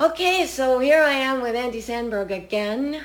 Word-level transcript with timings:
Okay, 0.00 0.46
so 0.46 0.78
here 0.78 1.02
I 1.02 1.10
am 1.10 1.42
with 1.42 1.56
Andy 1.56 1.80
Sandberg 1.80 2.30
again 2.30 3.02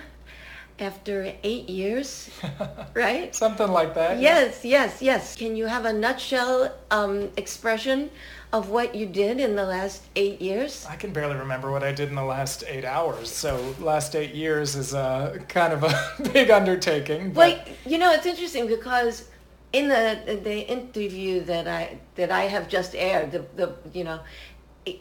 after 0.77 1.33
eight 1.41 1.67
years, 1.67 2.29
right? 2.93 3.33
Something 3.33 3.69
like 3.69 3.95
that. 3.95 4.19
Yes, 4.19 4.63
yes, 4.63 5.01
yes. 5.01 5.35
Can 5.35 5.55
you 5.55 5.65
have 5.65 5.85
a 5.85 5.93
nutshell 5.93 6.71
um, 6.91 7.31
expression 7.35 8.11
of 8.51 8.69
what 8.69 8.93
you 8.93 9.07
did 9.07 9.39
in 9.39 9.55
the 9.55 9.65
last 9.65 10.03
eight 10.15 10.39
years? 10.39 10.85
I 10.87 10.95
can 10.95 11.11
barely 11.11 11.35
remember 11.35 11.71
what 11.71 11.81
I 11.81 11.91
did 11.93 12.09
in 12.09 12.15
the 12.15 12.23
last 12.23 12.63
eight 12.67 12.85
hours. 12.85 13.27
So 13.27 13.73
last 13.79 14.15
eight 14.15 14.35
years 14.35 14.75
is 14.75 14.93
a 14.93 15.39
kind 15.47 15.73
of 15.73 15.83
a 15.83 16.29
big 16.31 16.51
undertaking. 16.51 17.33
But... 17.33 17.35
Well, 17.35 17.75
you 17.87 17.97
know, 17.97 18.11
it's 18.11 18.27
interesting 18.27 18.67
because 18.67 19.29
in 19.73 19.87
the 19.87 20.39
the 20.43 20.59
interview 20.69 21.41
that 21.45 21.67
I 21.67 21.97
that 22.15 22.31
I 22.31 22.43
have 22.43 22.69
just 22.69 22.93
aired, 22.93 23.31
the 23.31 23.45
the 23.55 23.73
you 23.91 24.03
know, 24.03 24.19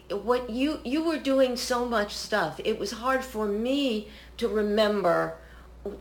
what 0.09 0.49
you 0.49 0.79
you 0.83 1.03
were 1.03 1.17
doing 1.17 1.57
so 1.57 1.85
much 1.85 2.13
stuff. 2.15 2.59
It 2.63 2.79
was 2.79 2.91
hard 2.91 3.23
for 3.23 3.45
me 3.47 4.07
to 4.37 4.47
remember 4.47 5.35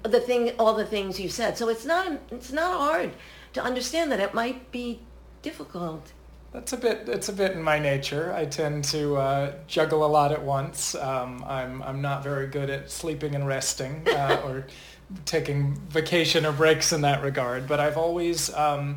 the 0.02 0.20
thing, 0.20 0.52
all 0.58 0.74
the 0.74 0.84
things 0.84 1.18
you 1.18 1.28
said. 1.28 1.58
So 1.58 1.68
it's 1.68 1.84
not 1.84 2.20
it's 2.30 2.52
not 2.52 2.78
hard 2.78 3.12
to 3.54 3.62
understand 3.62 4.12
that. 4.12 4.20
It 4.20 4.34
might 4.34 4.70
be 4.70 5.00
difficult. 5.42 6.12
That's 6.52 6.72
a 6.74 6.76
bit. 6.76 7.08
It's 7.08 7.28
a 7.28 7.32
bit 7.32 7.52
in 7.52 7.62
my 7.62 7.78
nature. 7.78 8.32
I 8.32 8.44
tend 8.44 8.84
to 8.84 9.16
uh, 9.16 9.52
juggle 9.66 10.04
a 10.04 10.06
lot 10.06 10.32
at 10.32 10.42
once. 10.42 10.94
Um, 10.94 11.42
I'm 11.46 11.82
I'm 11.82 12.02
not 12.02 12.22
very 12.22 12.46
good 12.46 12.70
at 12.70 12.90
sleeping 12.90 13.34
and 13.34 13.46
resting 13.46 14.06
uh, 14.08 14.42
or 14.44 14.66
taking 15.24 15.74
vacation 15.88 16.46
or 16.46 16.52
breaks 16.52 16.92
in 16.92 17.00
that 17.00 17.22
regard. 17.22 17.66
But 17.66 17.80
I've 17.80 17.96
always 17.96 18.52
um, 18.54 18.96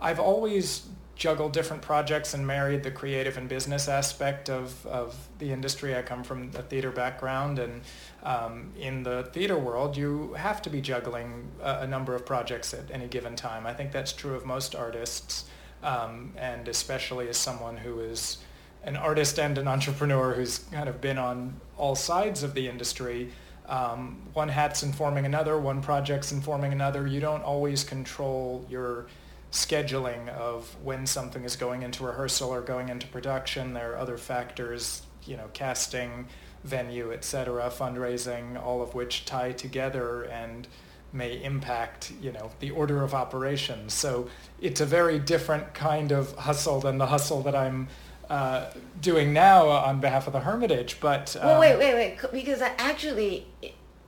I've 0.00 0.20
always 0.20 0.86
juggle 1.14 1.48
different 1.48 1.82
projects 1.82 2.34
and 2.34 2.46
married 2.46 2.82
the 2.82 2.90
creative 2.90 3.36
and 3.36 3.48
business 3.48 3.88
aspect 3.88 4.48
of, 4.48 4.84
of 4.86 5.28
the 5.38 5.52
industry. 5.52 5.94
I 5.96 6.02
come 6.02 6.24
from 6.24 6.50
a 6.56 6.62
theater 6.62 6.90
background 6.90 7.58
and 7.58 7.82
um, 8.22 8.72
in 8.78 9.02
the 9.02 9.24
theater 9.32 9.58
world, 9.58 9.96
you 9.96 10.32
have 10.34 10.62
to 10.62 10.70
be 10.70 10.80
juggling 10.80 11.48
a, 11.60 11.80
a, 11.80 11.86
number 11.86 12.14
of 12.14 12.24
projects 12.24 12.72
at 12.72 12.90
any 12.90 13.08
given 13.08 13.36
time. 13.36 13.66
I 13.66 13.74
think 13.74 13.92
that's 13.92 14.12
true 14.12 14.34
of 14.34 14.46
most 14.46 14.74
artists 14.74 15.44
um, 15.82 16.32
and 16.36 16.68
especially 16.68 17.28
as 17.28 17.36
someone 17.36 17.76
who 17.76 18.00
is 18.00 18.38
an 18.84 18.96
artist 18.96 19.38
and 19.38 19.58
an 19.58 19.68
entrepreneur 19.68 20.32
who's 20.32 20.58
kind 20.58 20.88
of 20.88 21.00
been 21.00 21.18
on 21.18 21.60
all 21.76 21.94
sides 21.94 22.42
of 22.42 22.54
the 22.54 22.68
industry. 22.68 23.30
Um, 23.68 24.22
one 24.32 24.48
hat's 24.48 24.82
informing 24.82 25.24
another, 25.24 25.58
one 25.58 25.82
project's 25.82 26.32
informing 26.32 26.72
another. 26.72 27.06
You 27.06 27.20
don't 27.20 27.42
always 27.42 27.84
control 27.84 28.66
your 28.68 29.06
scheduling 29.52 30.28
of 30.30 30.74
when 30.82 31.06
something 31.06 31.44
is 31.44 31.56
going 31.56 31.82
into 31.82 32.04
rehearsal 32.04 32.50
or 32.50 32.62
going 32.62 32.88
into 32.88 33.06
production. 33.06 33.74
There 33.74 33.92
are 33.92 33.98
other 33.98 34.16
factors, 34.16 35.02
you 35.24 35.36
know, 35.36 35.48
casting, 35.52 36.26
venue, 36.64 37.12
etc., 37.12 37.70
fundraising, 37.70 38.60
all 38.60 38.82
of 38.82 38.94
which 38.94 39.26
tie 39.26 39.52
together 39.52 40.22
and 40.22 40.66
may 41.12 41.42
impact, 41.44 42.12
you 42.22 42.32
know, 42.32 42.50
the 42.60 42.70
order 42.70 43.02
of 43.02 43.12
operations. 43.12 43.92
So 43.92 44.28
it's 44.60 44.80
a 44.80 44.86
very 44.86 45.18
different 45.18 45.74
kind 45.74 46.10
of 46.10 46.34
hustle 46.36 46.80
than 46.80 46.96
the 46.96 47.06
hustle 47.06 47.42
that 47.42 47.54
I'm 47.54 47.88
uh, 48.30 48.70
doing 49.02 49.34
now 49.34 49.68
on 49.68 50.00
behalf 50.00 50.26
of 50.26 50.32
the 50.32 50.40
Hermitage. 50.40 50.98
But 51.00 51.36
um, 51.36 51.46
well, 51.46 51.60
wait, 51.60 51.78
wait, 51.78 51.94
wait, 51.94 52.32
because 52.32 52.62
I 52.62 52.68
actually, 52.78 53.46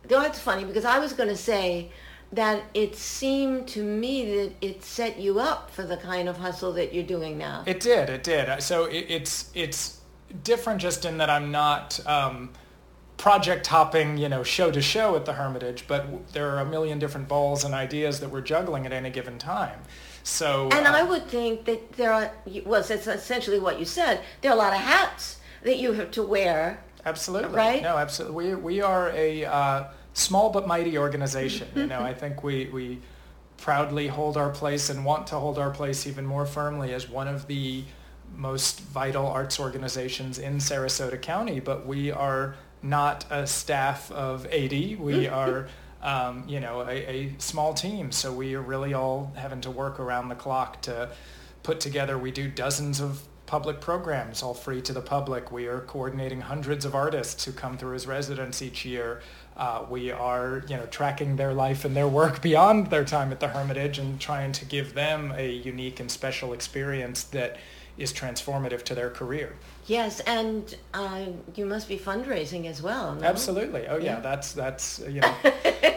that's 0.09 0.39
funny 0.39 0.65
because 0.65 0.87
I 0.87 0.99
was 0.99 1.13
going 1.13 1.29
to 1.29 1.37
say 1.37 1.91
that 2.35 2.65
it 2.75 2.97
seemed 2.97 3.69
to 3.69 3.83
me 3.83 4.37
that 4.37 4.53
it 4.61 4.83
set 4.83 5.19
you 5.19 5.39
up 5.39 5.71
for 5.71 5.83
the 5.85 5.97
kind 5.97 6.29
of 6.29 6.37
hustle 6.37 6.73
that 6.73 6.93
you're 6.93 7.05
doing 7.05 7.39
now. 7.39 7.63
It 7.67 7.81
did. 7.81 8.11
It 8.11 8.25
did. 8.25 8.63
So 8.63 8.85
it, 8.87 9.07
it's 9.09 9.51
it's 9.55 10.01
different 10.43 10.81
just 10.81 11.05
in 11.05 11.19
that 11.19 11.31
I'm 11.31 11.51
not 11.51 12.05
um, 12.07 12.51
project 13.17 13.67
hopping, 13.67 14.19
you 14.19 14.29
know, 14.29 14.43
show 14.43 14.71
to 14.71 14.83
show 14.83 15.17
at 15.17 15.25
the 15.25 15.35
Hermitage, 15.35 15.85
but 15.87 16.33
there 16.33 16.51
are 16.51 16.61
a 16.61 16.65
million 16.65 16.99
different 16.99 17.29
balls 17.29 17.65
and 17.65 17.75
ideas 17.75 18.21
that 18.21 18.31
we're 18.31 18.41
juggling 18.41 18.87
at 18.87 18.93
any 18.93 19.11
given 19.11 19.39
time. 19.39 19.81
So 20.23 20.69
and 20.73 20.87
uh, 20.87 20.93
I 20.93 21.03
would 21.03 21.27
think 21.27 21.67
that 21.67 21.93
there 21.93 22.13
are 22.13 22.33
well, 22.65 22.81
it's 22.81 22.91
essentially 22.91 23.59
what 23.59 23.79
you 23.79 23.85
said. 23.85 24.23
There 24.41 24.51
are 24.51 24.55
a 24.55 24.59
lot 24.59 24.73
of 24.73 24.81
hats 24.81 25.39
that 25.63 25.79
you 25.79 25.93
have 25.93 26.11
to 26.13 26.23
wear. 26.23 26.83
Absolutely. 27.07 27.55
Right. 27.55 27.83
No, 27.83 27.99
absolutely. 27.99 28.55
We 28.55 28.55
we 28.55 28.81
are 28.81 29.11
a 29.11 29.45
uh, 29.45 29.85
small 30.15 30.49
but 30.49 30.67
mighty 30.67 30.97
organization. 30.97 31.69
You 31.75 31.87
know, 31.87 32.01
I 32.01 32.15
think 32.15 32.43
we, 32.43 32.67
we 32.67 33.01
proudly 33.59 34.09
hold 34.09 34.37
our 34.37 34.51
place 34.51 34.89
and 34.89 35.05
want 35.05 35.27
to 35.29 35.37
hold 35.37 35.59
our 35.59 35.71
place 35.71 36.07
even 36.07 36.25
more 36.25 36.47
firmly 36.47 36.95
as 36.95 37.09
one 37.09 37.29
of 37.29 37.47
the 37.47 37.85
most 38.37 38.81
vital 38.81 39.27
arts 39.27 39.61
organizations 39.61 40.39
in 40.39 40.57
Sarasota 40.57 41.21
County, 41.21 41.61
but 41.61 41.87
we 41.87 42.11
are 42.11 42.57
not 42.83 43.25
a 43.31 43.47
staff 43.47 44.11
of 44.13 44.47
80. 44.51 44.97
We 44.97 45.29
are, 45.29 45.69
um, 46.03 46.45
you 46.47 46.61
know, 46.61 46.83
a, 46.83 46.93
a, 46.93 47.35
small 47.39 47.75
team. 47.75 48.13
So 48.13 48.33
we 48.33 48.55
are 48.55 48.61
really 48.61 48.93
all 48.93 49.33
having 49.37 49.61
to 49.63 49.71
work 49.71 49.99
around 49.99 50.29
the 50.29 50.35
clock 50.35 50.83
to 50.83 51.11
put 51.63 51.81
together. 51.81 52.19
We 52.19 52.31
do 52.31 52.49
dozens 52.49 53.01
of 53.01 53.23
public 53.47 53.81
programs, 53.81 54.43
all 54.43 54.55
free 54.55 54.83
to 54.83 54.93
the 54.93 55.01
public. 55.01 55.53
We 55.53 55.67
are 55.67 55.81
coordinating 55.81 56.43
hundreds 56.43 56.85
of 56.85 56.95
artists 56.95 57.45
who 57.45 57.53
come 57.53 57.77
through 57.77 57.95
as 57.95 58.07
residents 58.07 58.61
each 58.63 58.85
year. 58.85 59.23
Uh, 59.57 59.85
we 59.89 60.11
are, 60.11 60.65
you 60.69 60.77
know, 60.77 60.87
tracking 60.87 61.37
their 61.37 61.55
life 61.55 61.85
and 61.85 61.97
their 61.97 62.09
work 62.09 62.43
beyond 62.49 62.91
their 62.91 63.05
time 63.05 63.31
at 63.31 63.41
the 63.41 63.49
Hermitage 63.49 63.99
and 63.99 64.21
trying 64.21 64.53
to 64.53 64.65
give 64.65 64.95
them 64.95 65.33
a 65.37 65.53
unique 65.53 66.01
and 66.01 66.11
special 66.11 66.53
experience 66.53 67.25
that 67.25 67.57
is 67.97 68.13
transformative 68.13 68.83
to 68.83 68.95
their 68.95 69.11
career. 69.11 69.55
Yes, 69.87 70.21
and 70.21 70.75
uh, 70.95 71.27
you 71.55 71.67
must 71.67 71.89
be 71.89 71.99
fundraising 71.99 72.67
as 72.67 72.83
well. 72.83 73.15
No? 73.15 73.27
Absolutely. 73.27 73.87
Oh 73.87 73.99
yeah, 73.99 74.15
yeah. 74.15 74.21
that's 74.21 74.53
that's 74.53 74.99
you 75.09 75.21
know 75.21 75.35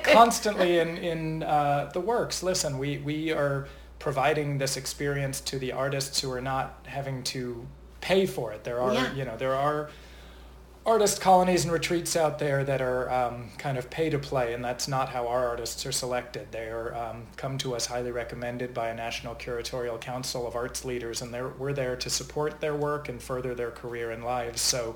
constantly 0.03 0.79
in 0.79 0.97
in 0.97 1.43
uh, 1.43 1.89
the 1.93 1.99
works. 1.99 2.43
Listen, 2.43 2.77
we 2.77 2.99
we 2.99 3.31
are 3.31 3.67
providing 3.99 4.57
this 4.57 4.77
experience 4.77 5.41
to 5.41 5.57
the 5.57 5.71
artists 5.71 6.21
who 6.21 6.31
are 6.31 6.41
not 6.41 6.85
having 6.85 7.23
to 7.23 7.65
pay 8.01 8.25
for 8.25 8.53
it. 8.53 8.63
There 8.63 8.79
are 8.79 8.93
yeah. 8.93 9.13
you 9.13 9.25
know 9.25 9.37
there 9.37 9.55
are 9.55 9.89
artist 10.87 11.19
colonies 11.19 11.65
and 11.65 11.73
retreats 11.73 12.15
out 12.15 12.39
there 12.39 12.63
that 12.63 12.81
are 12.81 13.11
um, 13.11 13.49
kind 13.57 13.77
of 13.77 13.89
pay 13.89 14.09
to 14.09 14.17
play, 14.17 14.53
and 14.53 14.63
that's 14.63 14.87
not 14.87 15.09
how 15.09 15.27
our 15.27 15.45
artists 15.45 15.85
are 15.85 15.91
selected. 15.91 16.47
They 16.51 16.69
are 16.69 16.95
um, 16.95 17.27
come 17.35 17.57
to 17.57 17.75
us 17.75 17.85
highly 17.85 18.11
recommended 18.11 18.73
by 18.73 18.87
a 18.87 18.95
National 18.95 19.35
Curatorial 19.35 19.99
Council 19.99 20.47
of 20.47 20.55
Arts 20.55 20.85
Leaders, 20.85 21.21
and 21.21 21.33
we're 21.59 21.73
there 21.73 21.97
to 21.97 22.09
support 22.09 22.61
their 22.61 22.73
work 22.73 23.09
and 23.09 23.21
further 23.21 23.53
their 23.53 23.69
career 23.69 24.11
and 24.11 24.23
lives. 24.23 24.61
So 24.61 24.95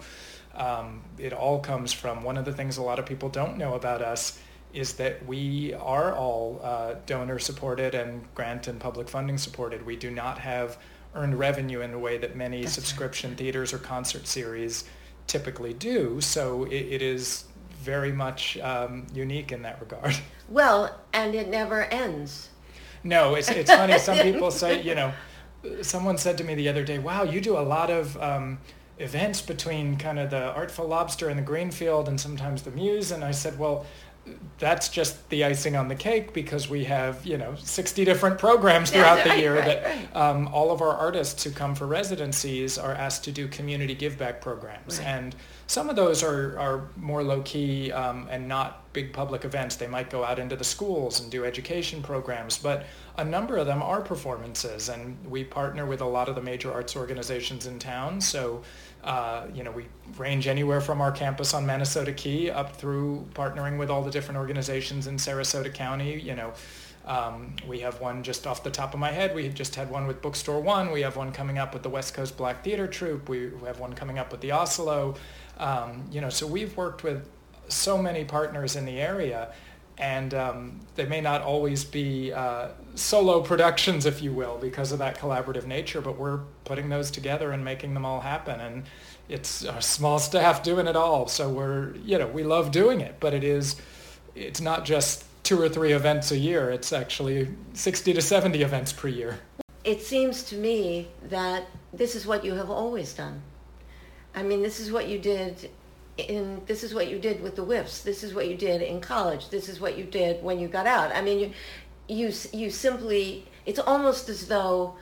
um, 0.56 1.02
it 1.18 1.34
all 1.34 1.59
comes 1.59 1.91
from 1.91 2.23
one 2.23 2.38
of 2.38 2.46
the 2.46 2.53
things 2.53 2.78
a 2.78 2.81
lot 2.81 2.97
of 2.97 3.06
people 3.06 3.28
don't 3.28 3.58
know 3.58 3.73
about 3.73 4.02
us 4.02 4.40
is 4.72 4.94
that 4.94 5.25
we 5.25 5.73
are 5.73 6.16
all 6.16 6.62
uh, 6.63 6.96
donor 7.06 7.38
supported 7.38 7.94
and 7.94 8.23
grant 8.34 8.69
and 8.69 8.79
public 8.79 9.09
funding 9.09 9.38
supported. 9.38 9.85
We 9.85 9.97
do 9.97 10.09
not 10.09 10.40
have 10.40 10.78
earned 11.13 11.38
revenue 11.38 11.81
in 11.81 11.91
the 11.91 12.00
way 12.00 12.18
that 12.18 12.38
many 12.38 12.62
That's 12.62 12.72
subscription 12.72 13.31
right. 13.31 13.40
theaters 13.40 13.73
or 13.73 13.79
concert 13.79 14.28
series 14.28 14.85
typically 15.31 15.74
do. 15.74 16.19
So 16.19 16.66
it, 16.66 16.74
it 16.96 17.02
is 17.02 17.46
very 17.80 18.12
much 18.12 18.58
um, 18.59 19.08
unique 19.14 19.52
in 19.52 19.62
that 19.64 19.80
regard. 19.80 20.16
Well, 20.50 21.00
and 21.14 21.34
it 21.34 21.47
never 21.47 21.84
ends. 21.86 22.50
No, 23.06 23.36
it's, 23.36 23.47
it's 23.47 23.72
funny. 23.72 23.97
Some 23.97 24.18
people 24.18 24.52
say, 24.52 24.81
you 24.81 24.96
know, 24.96 25.14
someone 25.81 26.18
said 26.18 26.38
to 26.40 26.44
me 26.44 26.56
the 26.56 26.68
other 26.68 26.84
day, 26.84 27.00
wow, 27.00 27.24
you 27.24 27.40
do 27.40 27.58
a 27.58 27.64
lot 27.64 27.90
of 27.90 28.22
um, 28.22 28.58
events 29.00 29.41
between 29.41 29.96
kind 29.96 30.20
of 30.20 30.30
the 30.30 30.52
Artful 30.52 30.90
Lobster 30.90 31.30
and 31.30 31.40
the 31.40 31.44
Greenfield 31.44 32.09
and 32.09 32.20
sometimes 32.20 32.64
the 32.64 32.72
Muse. 32.72 33.14
And 33.14 33.24
I 33.24 33.31
said, 33.31 33.58
well, 33.58 33.86
that's 34.59 34.90
just 34.90 35.28
the 35.30 35.44
icing 35.44 35.76
on 35.76 35.88
the 35.88 35.96
cake 35.96 36.34
because 36.34 36.70
we 36.70 36.84
have 36.84 37.26
you 37.26 37.38
know 37.38 37.56
60 37.56 38.06
different 38.06 38.38
programs 38.38 38.92
throughout 38.92 39.18
yeah, 39.18 39.24
right, 39.24 39.36
the 39.36 39.42
year 39.42 39.56
right, 39.56 39.66
that 39.66 39.84
right. 39.84 40.16
Um, 40.16 40.48
all 40.50 40.72
of 40.72 40.82
our 40.82 40.94
artists 40.94 41.44
who 41.44 41.52
come 41.52 41.74
for 41.74 41.88
residencies 41.88 42.78
are 42.78 42.94
asked 42.94 43.24
to 43.24 43.32
do 43.32 43.48
community 43.48 43.96
give 43.96 44.18
back 44.18 44.40
programs 44.40 45.00
and 45.00 45.36
some 45.72 45.90
of 45.90 45.96
those 45.96 46.22
are, 46.22 46.59
are 46.59 46.90
more 46.97 47.23
low 47.23 47.41
key 47.44 47.94
um, 47.94 48.28
and 48.29 48.46
not 48.46 48.91
big 48.91 49.14
public 49.14 49.46
events 49.46 49.78
they 49.78 49.88
might 49.88 50.09
go 50.09 50.22
out 50.22 50.38
into 50.38 50.58
the 50.58 50.66
schools 50.66 51.22
and 51.22 51.32
do 51.32 51.46
education 51.46 52.03
programs 52.03 52.58
but 52.58 52.85
a 53.18 53.23
number 53.23 53.56
of 53.56 53.66
them 53.66 53.82
are 53.82 54.02
performances 54.02 54.90
and 54.90 55.18
we 55.26 55.46
partner 55.46 55.85
with 55.85 56.02
a 56.02 56.06
lot 56.06 56.28
of 56.28 56.35
the 56.35 56.41
major 56.41 56.73
arts 56.73 56.97
organizations 56.97 57.68
in 57.68 57.79
town 57.79 58.20
so 58.20 58.62
uh, 59.03 59.47
you 59.53 59.64
know, 59.64 59.72
we 59.72 59.85
range 60.18 60.47
anywhere 60.47 60.79
from 60.79 61.02
our 61.02 61.12
campus 61.12 61.56
on 61.56 61.66
Manasota 61.66 62.16
Key 62.16 62.52
up 62.52 62.76
through 62.76 63.28
partnering 63.34 63.79
with 63.79 63.90
all 63.90 64.03
the 64.03 64.12
different 64.12 64.38
organizations 64.38 65.08
in 65.08 65.16
Sarasota 65.16 65.73
County. 65.73 66.20
You 66.20 66.35
know, 66.35 66.53
um, 67.06 67.56
we 67.68 67.79
have 67.79 68.00
one 68.00 68.22
just 68.22 68.46
off 68.46 68.64
the 68.64 68.70
top 68.70 68.94
of 68.94 69.00
my 69.00 69.12
head. 69.12 69.34
We 69.34 69.50
just 69.50 69.73
had 69.76 69.90
one 69.90 70.06
with 70.06 70.22
Bookstore 70.22 70.62
One. 70.62 70.91
We 70.91 71.02
have 71.02 71.16
one 71.16 71.32
coming 71.32 71.58
up 71.58 71.73
with 71.73 71.82
the 71.82 71.90
West 71.90 72.14
Coast 72.14 72.38
Black 72.38 72.64
Theater 72.64 72.85
Troupe. 72.85 73.28
We 73.28 73.52
have 73.66 73.79
one 73.79 73.94
coming 73.94 74.20
up 74.20 74.32
with 74.32 74.41
the 74.41 74.50
Asolo. 74.50 75.18
Um, 75.58 76.03
you 76.12 76.22
know, 76.22 76.30
so 76.30 76.48
we've 76.48 76.76
worked 76.76 77.03
with 77.03 77.28
so 77.68 77.98
many 77.98 78.26
partners 78.26 78.76
in 78.76 78.86
the 78.86 79.00
area 79.00 79.53
and 80.02 80.34
um, 80.34 80.80
they 80.96 81.06
may 81.06 81.22
not 81.22 81.44
always 81.44 81.84
be 81.84 82.34
uh, 82.34 82.70
solo 82.96 83.42
productions, 83.42 84.08
if 84.08 84.22
you 84.22 84.34
will, 84.34 84.58
because 84.58 84.92
of 84.92 84.98
that 85.00 85.18
collaborative 85.18 85.68
nature. 85.68 86.02
But 86.02 86.18
we're 86.18 86.40
putting 86.66 86.90
those 86.90 87.12
together 87.12 87.52
and 87.52 87.64
making 87.64 87.94
them 87.94 88.03
all 88.03 88.20
happen, 88.20 88.59
and 88.59 88.84
it's 89.30 89.64
a 89.64 89.80
small 89.80 90.18
staff 90.18 90.64
doing 90.64 90.88
it 90.88 90.96
all. 90.96 91.28
So 91.28 91.50
we're, 91.50 91.96
you 91.97 92.18
know, 92.18 92.28
we 92.28 92.44
love 92.44 92.72
doing 92.72 93.00
it, 93.00 93.18
but 93.20 93.36
it 93.36 93.44
is, 93.44 93.76
it's 94.36 94.59
not 94.59 94.86
just 94.86 95.24
two 95.44 95.62
or 95.62 95.70
three 95.70 95.94
events 95.94 96.32
a 96.32 96.38
year. 96.38 96.72
It's 96.72 96.92
actually 96.92 97.50
60 97.74 98.14
to 98.14 98.22
70 98.22 98.64
events 98.64 98.92
per 98.92 99.08
year. 99.08 99.40
It 99.84 100.02
seems 100.02 100.44
to 100.46 100.56
me 100.56 101.09
that 101.30 101.66
this 101.94 102.16
is 102.16 102.26
what 102.26 102.44
you 102.44 102.56
have 102.56 102.72
always 102.72 103.14
done. 103.14 103.42
I 104.36 104.44
mean, 104.44 104.62
this 104.62 104.80
is 104.80 104.92
what 104.92 105.08
you 105.08 105.20
did 105.20 105.70
in, 106.18 106.62
this 106.66 106.84
is 106.84 106.94
what 106.94 107.10
you 107.10 107.20
did 107.20 107.42
with 107.42 107.56
the 107.56 107.64
whiffs. 107.64 108.02
This 108.02 108.24
is 108.24 108.34
what 108.34 108.48
you 108.48 108.56
did 108.56 108.82
in 108.82 109.02
college. 109.02 109.50
This 109.50 109.70
is 109.70 109.80
what 109.80 109.98
you 109.98 110.04
did 110.04 110.44
when 110.44 110.60
you 110.60 110.68
got 110.68 110.88
out. 110.88 111.14
I 111.16 111.22
mean, 111.22 111.40
you, 111.40 111.52
you, 112.08 112.34
you 112.54 112.70
simply, 112.70 113.46
it's 113.66 113.80
almost 113.80 114.30
as 114.30 114.48
though 114.48 114.96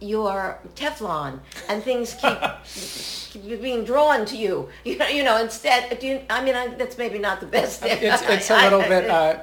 you're 0.00 0.58
Teflon 0.76 1.40
and 1.68 1.82
things 1.82 2.14
keep, 2.14 2.38
keep 3.42 3.60
being 3.60 3.84
drawn 3.84 4.24
to 4.26 4.36
you. 4.36 4.68
You 4.84 4.96
know, 4.98 5.08
you 5.08 5.22
know 5.22 5.40
instead, 5.40 5.98
do 5.98 6.06
you, 6.06 6.20
I 6.30 6.42
mean, 6.42 6.54
I, 6.54 6.68
that's 6.68 6.96
maybe 6.96 7.18
not 7.18 7.40
the 7.40 7.46
best. 7.46 7.82
It's, 7.84 8.22
it's 8.22 8.50
a 8.50 8.56
little 8.62 8.80
bit, 8.80 9.10
uh, 9.10 9.40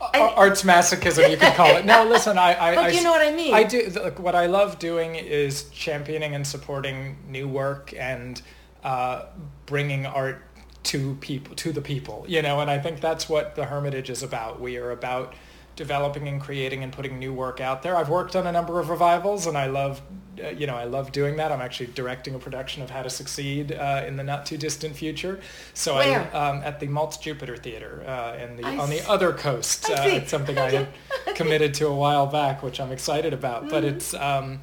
arts 0.00 0.62
masochism, 0.62 1.30
you 1.30 1.36
could 1.36 1.54
call 1.54 1.76
it. 1.76 1.84
No, 1.84 2.04
listen, 2.04 2.38
I, 2.38 2.70
I, 2.70 2.74
But 2.74 2.84
I 2.84 2.88
you 2.90 3.02
know 3.02 3.10
what 3.10 3.26
I 3.26 3.32
mean? 3.32 3.54
I 3.54 3.64
do. 3.64 3.90
Look, 3.94 4.18
what 4.18 4.34
I 4.34 4.46
love 4.46 4.78
doing 4.78 5.16
is 5.16 5.64
championing 5.70 6.34
and 6.34 6.46
supporting 6.46 7.16
new 7.28 7.48
work 7.48 7.92
and 7.98 8.40
uh, 8.84 9.26
bringing 9.66 10.06
art 10.06 10.42
to 10.84 11.16
people, 11.16 11.54
to 11.56 11.72
the 11.72 11.82
people. 11.82 12.24
You 12.28 12.42
know, 12.42 12.60
and 12.60 12.70
I 12.70 12.78
think 12.78 13.00
that's 13.00 13.28
what 13.28 13.54
the 13.54 13.64
Hermitage 13.64 14.10
is 14.10 14.22
about. 14.22 14.60
We 14.60 14.76
are 14.76 14.90
about 14.90 15.34
developing 15.78 16.26
and 16.26 16.40
creating 16.40 16.82
and 16.82 16.92
putting 16.92 17.20
new 17.20 17.32
work 17.32 17.60
out 17.60 17.82
there. 17.82 17.96
I've 17.96 18.08
worked 18.08 18.34
on 18.34 18.48
a 18.48 18.52
number 18.52 18.80
of 18.80 18.90
revivals, 18.90 19.46
and 19.46 19.56
I 19.56 19.66
love, 19.66 20.02
uh, 20.42 20.48
you 20.48 20.66
know, 20.66 20.74
I 20.74 20.84
love 20.84 21.12
doing 21.12 21.36
that. 21.36 21.52
I'm 21.52 21.60
actually 21.60 21.86
directing 21.94 22.34
a 22.34 22.38
production 22.38 22.82
of 22.82 22.90
How 22.90 23.02
to 23.02 23.10
Succeed 23.10 23.70
uh, 23.70 24.02
in 24.04 24.16
the 24.16 24.24
not 24.24 24.44
too 24.44 24.56
distant 24.56 24.96
future. 24.96 25.38
So 25.74 25.94
Where? 25.94 26.28
I 26.34 26.48
um, 26.48 26.62
at 26.64 26.80
the 26.80 26.88
Maltz 26.88 27.20
Jupiter 27.20 27.56
Theater 27.56 28.02
uh, 28.06 28.36
in 28.42 28.56
the 28.56 28.66
I 28.66 28.76
on 28.76 28.90
the 28.90 29.08
other 29.08 29.32
coast. 29.32 29.88
Uh, 29.88 30.02
it's 30.04 30.30
something 30.30 30.58
I 30.58 30.70
had 31.26 31.36
committed 31.36 31.74
to 31.74 31.86
a 31.86 31.94
while 31.94 32.26
back, 32.26 32.62
which 32.62 32.80
I'm 32.80 32.90
excited 32.90 33.32
about. 33.32 33.68
But 33.68 33.84
it's 33.84 34.14
um, 34.14 34.60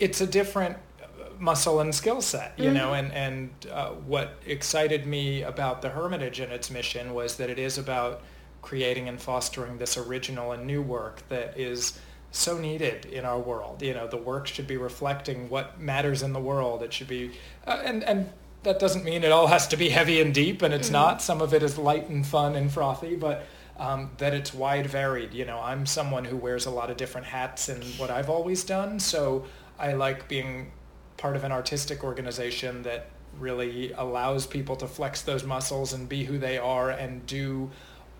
it's 0.00 0.20
a 0.20 0.26
different 0.26 0.78
muscle 1.40 1.80
and 1.80 1.94
skill 1.94 2.20
set, 2.20 2.58
you 2.58 2.70
know. 2.70 2.92
And 2.94 3.12
and 3.12 3.50
uh, 3.72 3.90
what 3.90 4.38
excited 4.46 5.06
me 5.06 5.42
about 5.42 5.82
the 5.82 5.88
Hermitage 5.88 6.38
and 6.40 6.52
its 6.52 6.70
mission 6.70 7.14
was 7.14 7.36
that 7.36 7.50
it 7.50 7.58
is 7.58 7.78
about 7.78 8.22
creating 8.62 9.08
and 9.08 9.20
fostering 9.20 9.78
this 9.78 9.96
original 9.96 10.52
and 10.52 10.66
new 10.66 10.82
work 10.82 11.26
that 11.28 11.58
is 11.58 11.98
so 12.30 12.58
needed 12.58 13.06
in 13.06 13.24
our 13.24 13.38
world. 13.38 13.82
You 13.82 13.94
know, 13.94 14.06
the 14.06 14.16
work 14.16 14.46
should 14.46 14.66
be 14.66 14.76
reflecting 14.76 15.48
what 15.48 15.80
matters 15.80 16.22
in 16.22 16.32
the 16.32 16.40
world. 16.40 16.82
It 16.82 16.92
should 16.92 17.08
be, 17.08 17.32
uh, 17.66 17.82
and 17.84 18.04
and 18.04 18.30
that 18.62 18.78
doesn't 18.78 19.04
mean 19.04 19.24
it 19.24 19.32
all 19.32 19.46
has 19.46 19.66
to 19.68 19.76
be 19.76 19.88
heavy 19.88 20.20
and 20.20 20.34
deep, 20.34 20.62
and 20.62 20.74
it's 20.74 20.90
not. 20.90 21.22
Some 21.22 21.40
of 21.40 21.54
it 21.54 21.62
is 21.62 21.78
light 21.78 22.08
and 22.08 22.26
fun 22.26 22.54
and 22.54 22.70
frothy, 22.70 23.16
but 23.16 23.46
um, 23.78 24.10
that 24.18 24.34
it's 24.34 24.52
wide 24.52 24.86
varied. 24.86 25.32
You 25.32 25.46
know, 25.46 25.58
I'm 25.58 25.86
someone 25.86 26.24
who 26.24 26.36
wears 26.36 26.66
a 26.66 26.70
lot 26.70 26.90
of 26.90 26.96
different 26.98 27.26
hats 27.26 27.68
in 27.68 27.80
what 27.96 28.10
I've 28.10 28.28
always 28.28 28.62
done, 28.62 29.00
so 29.00 29.46
I 29.78 29.94
like 29.94 30.28
being 30.28 30.72
part 31.20 31.36
of 31.36 31.44
an 31.44 31.52
artistic 31.52 32.02
organization 32.02 32.82
that 32.82 33.10
really 33.38 33.92
allows 33.92 34.46
people 34.46 34.74
to 34.74 34.88
flex 34.88 35.20
those 35.20 35.44
muscles 35.44 35.92
and 35.92 36.08
be 36.08 36.24
who 36.24 36.38
they 36.38 36.56
are 36.56 36.88
and 36.90 37.24
do 37.26 37.70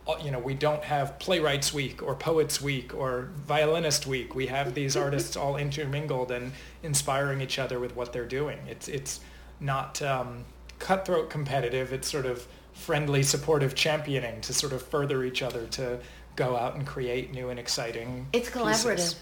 uh, 0.07 0.15
you 0.23 0.31
know 0.31 0.39
we 0.39 0.53
don't 0.53 0.85
have 0.85 1.19
playwrights 1.19 1.73
week 1.73 2.03
or 2.03 2.15
poets 2.15 2.61
week 2.61 2.95
or 2.95 3.31
violinist 3.47 4.07
week 4.07 4.35
we 4.35 4.47
have 4.47 4.75
these 4.75 4.97
artists 5.05 5.35
all 5.35 5.57
intermingled 5.57 6.31
and 6.31 6.53
inspiring 6.83 7.41
each 7.41 7.59
other 7.59 7.81
with 7.81 7.97
what 7.97 8.13
they're 8.13 8.27
doing 8.27 8.59
it's 8.69 8.87
it's 8.87 9.21
not 9.61 10.01
um, 10.03 10.45
cutthroat 10.79 11.31
competitive 11.31 11.93
it's 11.95 12.09
sort 12.09 12.27
of 12.27 12.47
friendly 12.75 13.23
supportive 13.23 13.75
championing 13.75 14.41
to 14.43 14.53
sort 14.53 14.73
of 14.75 14.83
further 14.83 15.25
each 15.25 15.41
other 15.43 15.67
to 15.67 15.99
go 16.37 16.55
out 16.57 16.75
and 16.77 16.87
create 16.87 17.33
new 17.33 17.49
and 17.49 17.59
exciting 17.59 18.27
It's 18.33 18.51
collaborative. 18.51 18.97
pieces. 18.97 19.17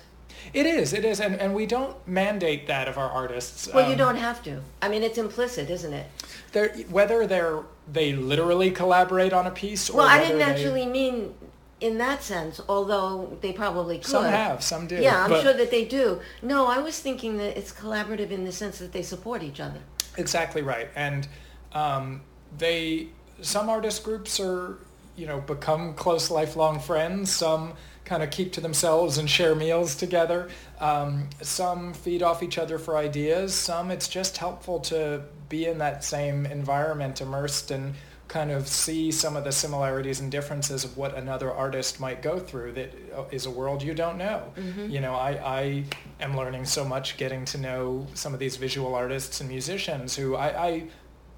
It 0.55 0.67
is 0.67 0.93
it 0.93 1.05
is 1.05 1.21
and, 1.21 1.35
and 1.37 1.55
we 1.55 1.67
don't 1.67 1.97
mandate 2.07 2.67
that 2.67 2.89
of 2.89 2.97
our 2.99 3.11
artists 3.11 3.69
Well, 3.73 3.87
you 3.87 3.93
Um, 3.93 3.99
don't 3.99 4.17
have 4.17 4.43
to. 4.45 4.61
I 4.83 4.89
mean, 4.89 5.03
it's 5.03 5.19
implicit, 5.19 5.71
isn't 5.71 5.93
it? 5.93 6.07
they're, 6.53 6.69
whether 6.91 7.27
they're 7.27 7.61
they 7.93 8.13
literally 8.13 8.71
collaborate 8.71 9.33
on 9.33 9.47
a 9.47 9.51
piece 9.51 9.89
or 9.91 9.99
Well, 9.99 10.07
I 10.07 10.19
didn't 10.21 10.39
they- 10.39 10.45
actually 10.45 10.87
mean 10.87 11.35
in 11.81 11.99
that 11.99 12.23
sense, 12.25 12.61
although 12.69 13.39
they 13.41 13.53
probably 13.53 13.99
could. 13.99 14.07
some 14.07 14.25
have 14.25 14.63
some 14.65 14.87
do 14.89 14.97
Yeah, 14.97 15.23
I'm 15.25 15.31
but- 15.31 15.43
sure 15.43 15.53
that 15.53 15.71
they 15.71 15.85
do. 15.85 16.21
No, 16.43 16.67
I 16.67 16.79
was 16.79 16.99
thinking 16.99 17.37
that 17.39 17.57
it's 17.57 17.73
collaborative 17.73 18.31
in 18.31 18.45
the 18.45 18.53
sense 18.53 18.79
that 18.79 18.93
they 18.93 19.03
support 19.03 19.43
each 19.43 19.61
other. 19.61 19.81
exactly 20.17 20.63
right 20.63 20.89
and 20.97 21.29
um, 21.73 22.23
they 22.57 23.09
some 23.41 23.69
artist 23.71 24.03
groups 24.03 24.41
are 24.41 24.79
you 25.17 25.27
know 25.27 25.41
become 25.41 25.95
close 25.95 26.29
lifelong 26.31 26.81
friends 26.81 27.31
some 27.33 27.73
kind 28.09 28.23
of 28.23 28.31
keep 28.31 28.53
to 28.53 28.61
themselves 28.61 29.19
and 29.19 29.29
share 29.29 29.55
meals 29.55 29.95
together 29.95 30.49
um, 30.81 31.29
some 31.43 31.93
feed 31.93 32.23
off 32.23 32.43
each 32.43 32.59
other 32.59 32.79
for 32.79 32.97
ideas 32.97 33.55
some 33.55 33.91
it's 33.91 34.09
just 34.09 34.39
helpful 34.39 34.81
to 34.81 35.23
be 35.49 35.67
in 35.67 35.79
that 35.79 36.03
same 36.03 36.47
environment 36.47 37.21
immersed 37.21 37.71
and 37.71 37.95
kind 38.29 38.51
of 38.51 38.69
see 38.69 39.11
some 39.11 39.37
of 39.37 39.45
the 39.45 39.51
similarities 39.51 40.21
and 40.21 40.31
differences 40.31 40.85
of 40.85 40.97
what 40.97 41.17
another 41.17 41.51
artist 41.53 41.99
might 41.99 42.23
go 42.23 42.39
through 42.39 42.73
that 42.73 42.93
uh, 43.17 43.25
a 43.47 43.51
world 43.51 43.83
you 43.83 43.95
don't 43.95 44.19
know. 44.19 44.53
You 44.91 45.01
know, 45.01 45.15
I, 45.15 45.31
I 45.31 45.85
am 46.21 46.37
learning 46.37 46.67
so 46.67 46.85
much 46.85 47.17
getting 47.17 47.47
to 47.47 47.59
know 47.59 48.07
some 48.15 48.35
of 48.35 48.41
these 48.41 48.57
visual 48.57 48.95
artists 48.95 49.41
and 49.41 49.49
musicians 49.49 50.15
who 50.15 50.37
I, 50.37 50.67
I 50.67 50.85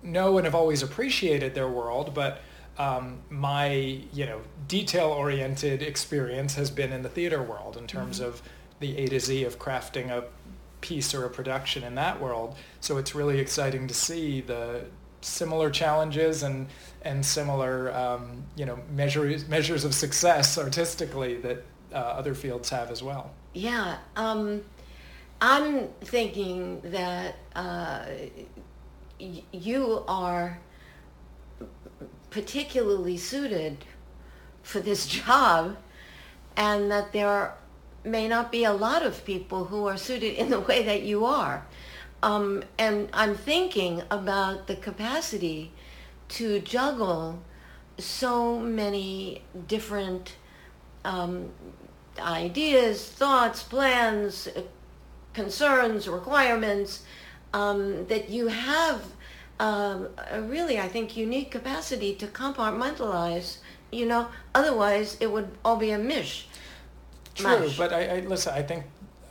know 0.03 0.37
and 0.39 0.45
have 0.45 0.55
always 0.55 0.83
appreciated 0.83 1.55
their 1.55 1.69
world, 1.69 2.13
but 2.13 2.41
um, 2.81 3.19
my, 3.29 3.73
you 4.11 4.25
know, 4.25 4.41
detail-oriented 4.67 5.83
experience 5.83 6.55
has 6.55 6.71
been 6.71 6.93
in 6.93 7.03
the 7.03 7.11
theater 7.11 7.43
world 7.43 7.77
in 7.77 7.87
terms 7.87 8.21
of 8.21 8.43
the 8.79 8.97
A 8.97 9.07
to 9.09 9.21
Z 9.21 9.45
of 9.45 9.59
crafting 9.59 10.09
a 10.09 10.25
piece 10.81 11.13
or 11.15 11.27
a 11.27 11.31
production 11.31 11.85
in 11.85 11.95
that 11.97 12.19
world. 12.23 12.57
So 12.81 12.97
it's 12.97 13.15
really 13.15 13.39
exciting 13.39 13.87
to 13.87 13.93
see 13.93 14.41
the 14.41 14.87
similar 15.21 15.69
challenges 15.69 16.43
and 16.43 16.69
and 17.03 17.25
similar 17.25 17.95
um, 17.95 18.45
you 18.57 18.65
know 18.65 18.79
measures 18.91 19.47
measures 19.47 19.85
of 19.85 19.93
success 19.95 20.57
artistically 20.57 21.37
that 21.37 21.63
uh, 21.93 21.97
other 21.97 22.35
fields 22.35 22.71
have 22.71 22.91
as 22.91 23.03
well. 23.03 23.31
Yeah, 23.53 23.99
um, 24.17 24.63
I'm 25.43 25.89
thinking 26.01 26.81
that 26.85 27.35
uh, 27.55 28.07
y- 29.21 29.43
you 29.53 30.03
are 30.09 30.59
particularly 32.31 33.17
suited 33.17 33.85
for 34.63 34.81
this 34.81 35.07
job, 35.19 35.77
and 36.57 36.91
that 36.91 37.13
there 37.13 37.55
may 38.05 38.27
not 38.27 38.51
be 38.51 38.65
a 38.65 38.73
lot 38.73 39.05
of 39.05 39.25
people 39.25 39.67
who 39.67 39.87
are 39.87 39.97
suited 39.97 40.35
in 40.35 40.51
the 40.51 40.61
way 40.61 40.83
that 40.83 41.03
you 41.03 41.25
are. 41.25 41.67
Um, 42.23 42.63
and 42.79 43.09
I'm 43.13 43.35
thinking 43.35 44.03
about 44.11 44.67
the 44.67 44.77
capacity 44.77 45.73
to 46.31 46.61
juggle 46.61 47.43
so 47.99 48.59
many 48.59 49.43
different 49.67 50.37
um, 51.05 51.51
ideas, 52.19 53.07
thoughts, 53.07 53.63
plans, 53.63 54.49
concerns, 55.33 56.09
requirements, 56.09 57.03
um, 57.53 58.07
that 58.07 58.31
you 58.31 58.49
have 58.49 59.03
um, 59.61 60.09
a 60.31 60.41
really, 60.41 60.81
I 60.81 60.89
think, 60.89 61.17
unique 61.17 61.51
capacity 61.51 62.15
to 62.15 62.27
compartmentalize. 62.27 63.59
You 63.93 64.07
know, 64.07 64.29
otherwise 64.55 65.17
it 65.21 65.31
would 65.31 65.51
all 65.65 65.77
be 65.77 65.91
a 65.91 65.99
mish. 65.99 66.49
True, 67.35 67.61
Mash. 67.61 67.77
but 67.77 67.93
I, 67.93 68.17
I 68.17 68.21
listen. 68.21 68.55
I 68.55 68.63
think 68.63 68.85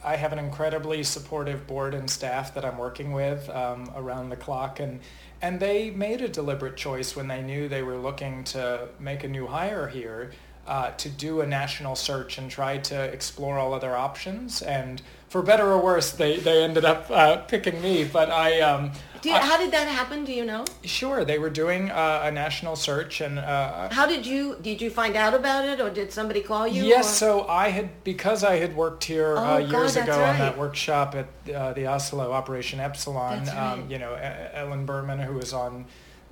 I 0.04 0.16
have 0.16 0.32
an 0.32 0.40
incredibly 0.40 1.04
supportive 1.04 1.66
board 1.66 1.94
and 1.96 2.10
staff 2.10 2.54
that 2.54 2.64
I'm 2.64 2.78
working 2.78 3.12
with 3.12 3.50
um, 3.50 3.92
around 3.96 4.30
the 4.30 4.36
clock, 4.36 4.80
and 4.80 5.00
and 5.42 5.60
they 5.60 5.90
made 5.90 6.22
a 6.22 6.30
deliberate 6.30 6.78
choice 6.78 7.16
when 7.16 7.28
they 7.28 7.42
knew 7.42 7.68
they 7.68 7.84
were 7.84 7.98
looking 7.98 8.44
to 8.46 8.90
make 9.00 9.24
a 9.24 9.28
new 9.28 9.48
hire 9.48 9.88
here 9.88 10.32
uh, 10.68 10.92
to 10.92 11.10
do 11.10 11.42
a 11.42 11.48
national 11.48 11.96
search 11.96 12.38
and 12.38 12.52
try 12.52 12.78
to 12.78 13.04
explore 13.06 13.58
all 13.58 13.74
other 13.74 13.96
options. 13.96 14.62
And 14.62 15.02
for 15.30 15.42
better 15.42 15.72
or 15.72 15.80
worse, 15.82 16.12
they 16.12 16.38
they 16.38 16.64
ended 16.64 16.86
up 16.86 17.10
uh, 17.10 17.38
picking 17.48 17.82
me. 17.82 18.04
But 18.04 18.30
I. 18.30 18.62
Um, 18.62 18.92
Do 19.22 19.30
you, 19.30 19.36
I- 19.36 19.40
how 19.46 19.58
did 19.58 19.72
that 19.72 19.88
happen? 19.88 20.24
Do 20.26 20.32
you 20.34 20.46
know? 20.46 20.64
Sure, 20.84 21.26
they 21.26 21.38
were 21.40 21.50
doing 21.50 21.92
uh, 21.92 22.22
a 22.24 22.32
national 22.32 22.76
search, 22.78 23.20
and 23.22 23.38
uh, 23.38 23.90
How 23.92 24.08
did 24.08 24.26
you 24.26 24.58
did 24.62 24.82
you 24.82 24.90
find 24.90 25.16
out 25.16 25.34
about 25.34 25.66
it, 25.66 25.80
or 25.82 25.90
did 25.90 26.12
somebody 26.12 26.42
call 26.42 26.66
you? 26.68 26.84
Yes, 26.86 27.06
or- 27.10 27.16
so 27.44 27.48
I 27.48 27.70
had 27.70 27.90
because 28.04 28.44
I 28.44 28.56
had 28.58 28.76
worked 28.76 29.04
here 29.04 29.36
Oh, 29.38 29.42
uh, 29.44 29.60
God, 29.62 29.72
years 29.72 29.94
that's 29.96 30.08
ago 30.08 30.24
on 30.24 30.38
that 30.40 30.58
workshop 30.58 31.16
at 31.16 31.28
uh, 31.54 31.74
the 31.74 31.84
Asolo 31.84 32.32
Operation 32.32 32.80
Epsilon. 32.80 33.44
That's 33.44 33.52
Um, 33.58 33.82
right. 33.82 33.92
you 33.92 34.00
know, 34.00 34.14
Ellen 34.54 34.86
Berman, 34.86 35.20
who 35.20 35.34
was 35.34 35.52
on, 35.54 35.86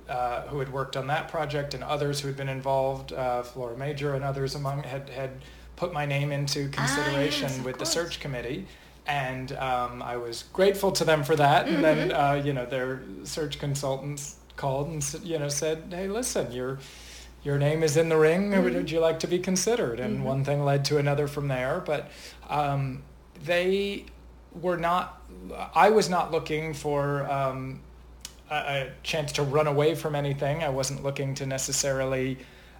uh, 0.08 0.42
who 0.48 0.58
had 0.58 0.72
worked 0.72 0.96
on 0.96 1.06
that 1.08 1.28
project, 1.28 1.74
and 1.74 1.84
others 1.84 2.20
who 2.20 2.26
had 2.28 2.36
been 2.36 2.48
involved, 2.48 3.12
uh, 3.12 3.42
Flora 3.42 3.76
Major 3.76 4.14
and 4.14 4.24
others 4.24 4.54
among 4.54 4.82
had 4.82 5.10
had 5.10 5.30
put 5.76 5.92
my 5.92 6.06
name 6.06 6.32
into 6.32 6.68
consideration 6.70 7.50
Ah, 7.52 7.56
yes, 7.56 7.64
with 7.66 7.78
the 7.78 7.86
search 7.86 8.18
committee. 8.18 8.66
And 9.08 9.52
um, 9.52 10.02
I 10.02 10.16
was 10.18 10.44
grateful 10.52 10.92
to 10.92 11.04
them 11.04 11.24
for 11.24 11.34
that. 11.34 11.66
And 11.66 11.82
then, 11.82 12.10
Mm-hmm. 12.10 12.20
uh, 12.20 12.44
you 12.44 12.52
know, 12.52 12.66
their 12.66 13.00
search 13.24 13.58
consultants 13.58 14.36
called 14.56 14.88
and 14.88 15.20
you 15.24 15.38
know 15.38 15.48
said, 15.48 15.84
"Hey, 15.90 16.06
listen, 16.08 16.52
your 16.52 16.78
your 17.42 17.58
name 17.58 17.82
is 17.82 17.96
in 17.96 18.08
the 18.08 18.16
ring. 18.18 18.50
Mm-hmm. 18.50 18.64
Would 18.74 18.90
you 18.90 19.00
like 19.00 19.18
to 19.20 19.26
be 19.26 19.38
considered?" 19.38 19.98
And 19.98 20.24
one 20.24 20.44
thing 20.44 20.64
led 20.64 20.84
to 20.86 20.98
another 20.98 21.26
from 21.26 21.48
there. 21.48 21.82
But 21.84 22.10
um, 22.48 23.02
they 23.44 24.04
were 24.52 24.76
not. 24.76 25.20
I 25.74 25.90
was 25.90 26.08
not 26.08 26.30
looking 26.30 26.74
for. 26.74 27.28
Um, 27.30 27.80
a, 28.50 28.54
a 28.54 28.90
chance 29.02 29.32
to 29.32 29.42
run 29.42 29.66
away 29.66 29.94
from 29.94 30.14
anything. 30.14 30.62
I 30.62 30.70
wasn't 30.70 31.02
looking 31.02 31.34
to 31.34 31.44
necessarily, 31.44 32.38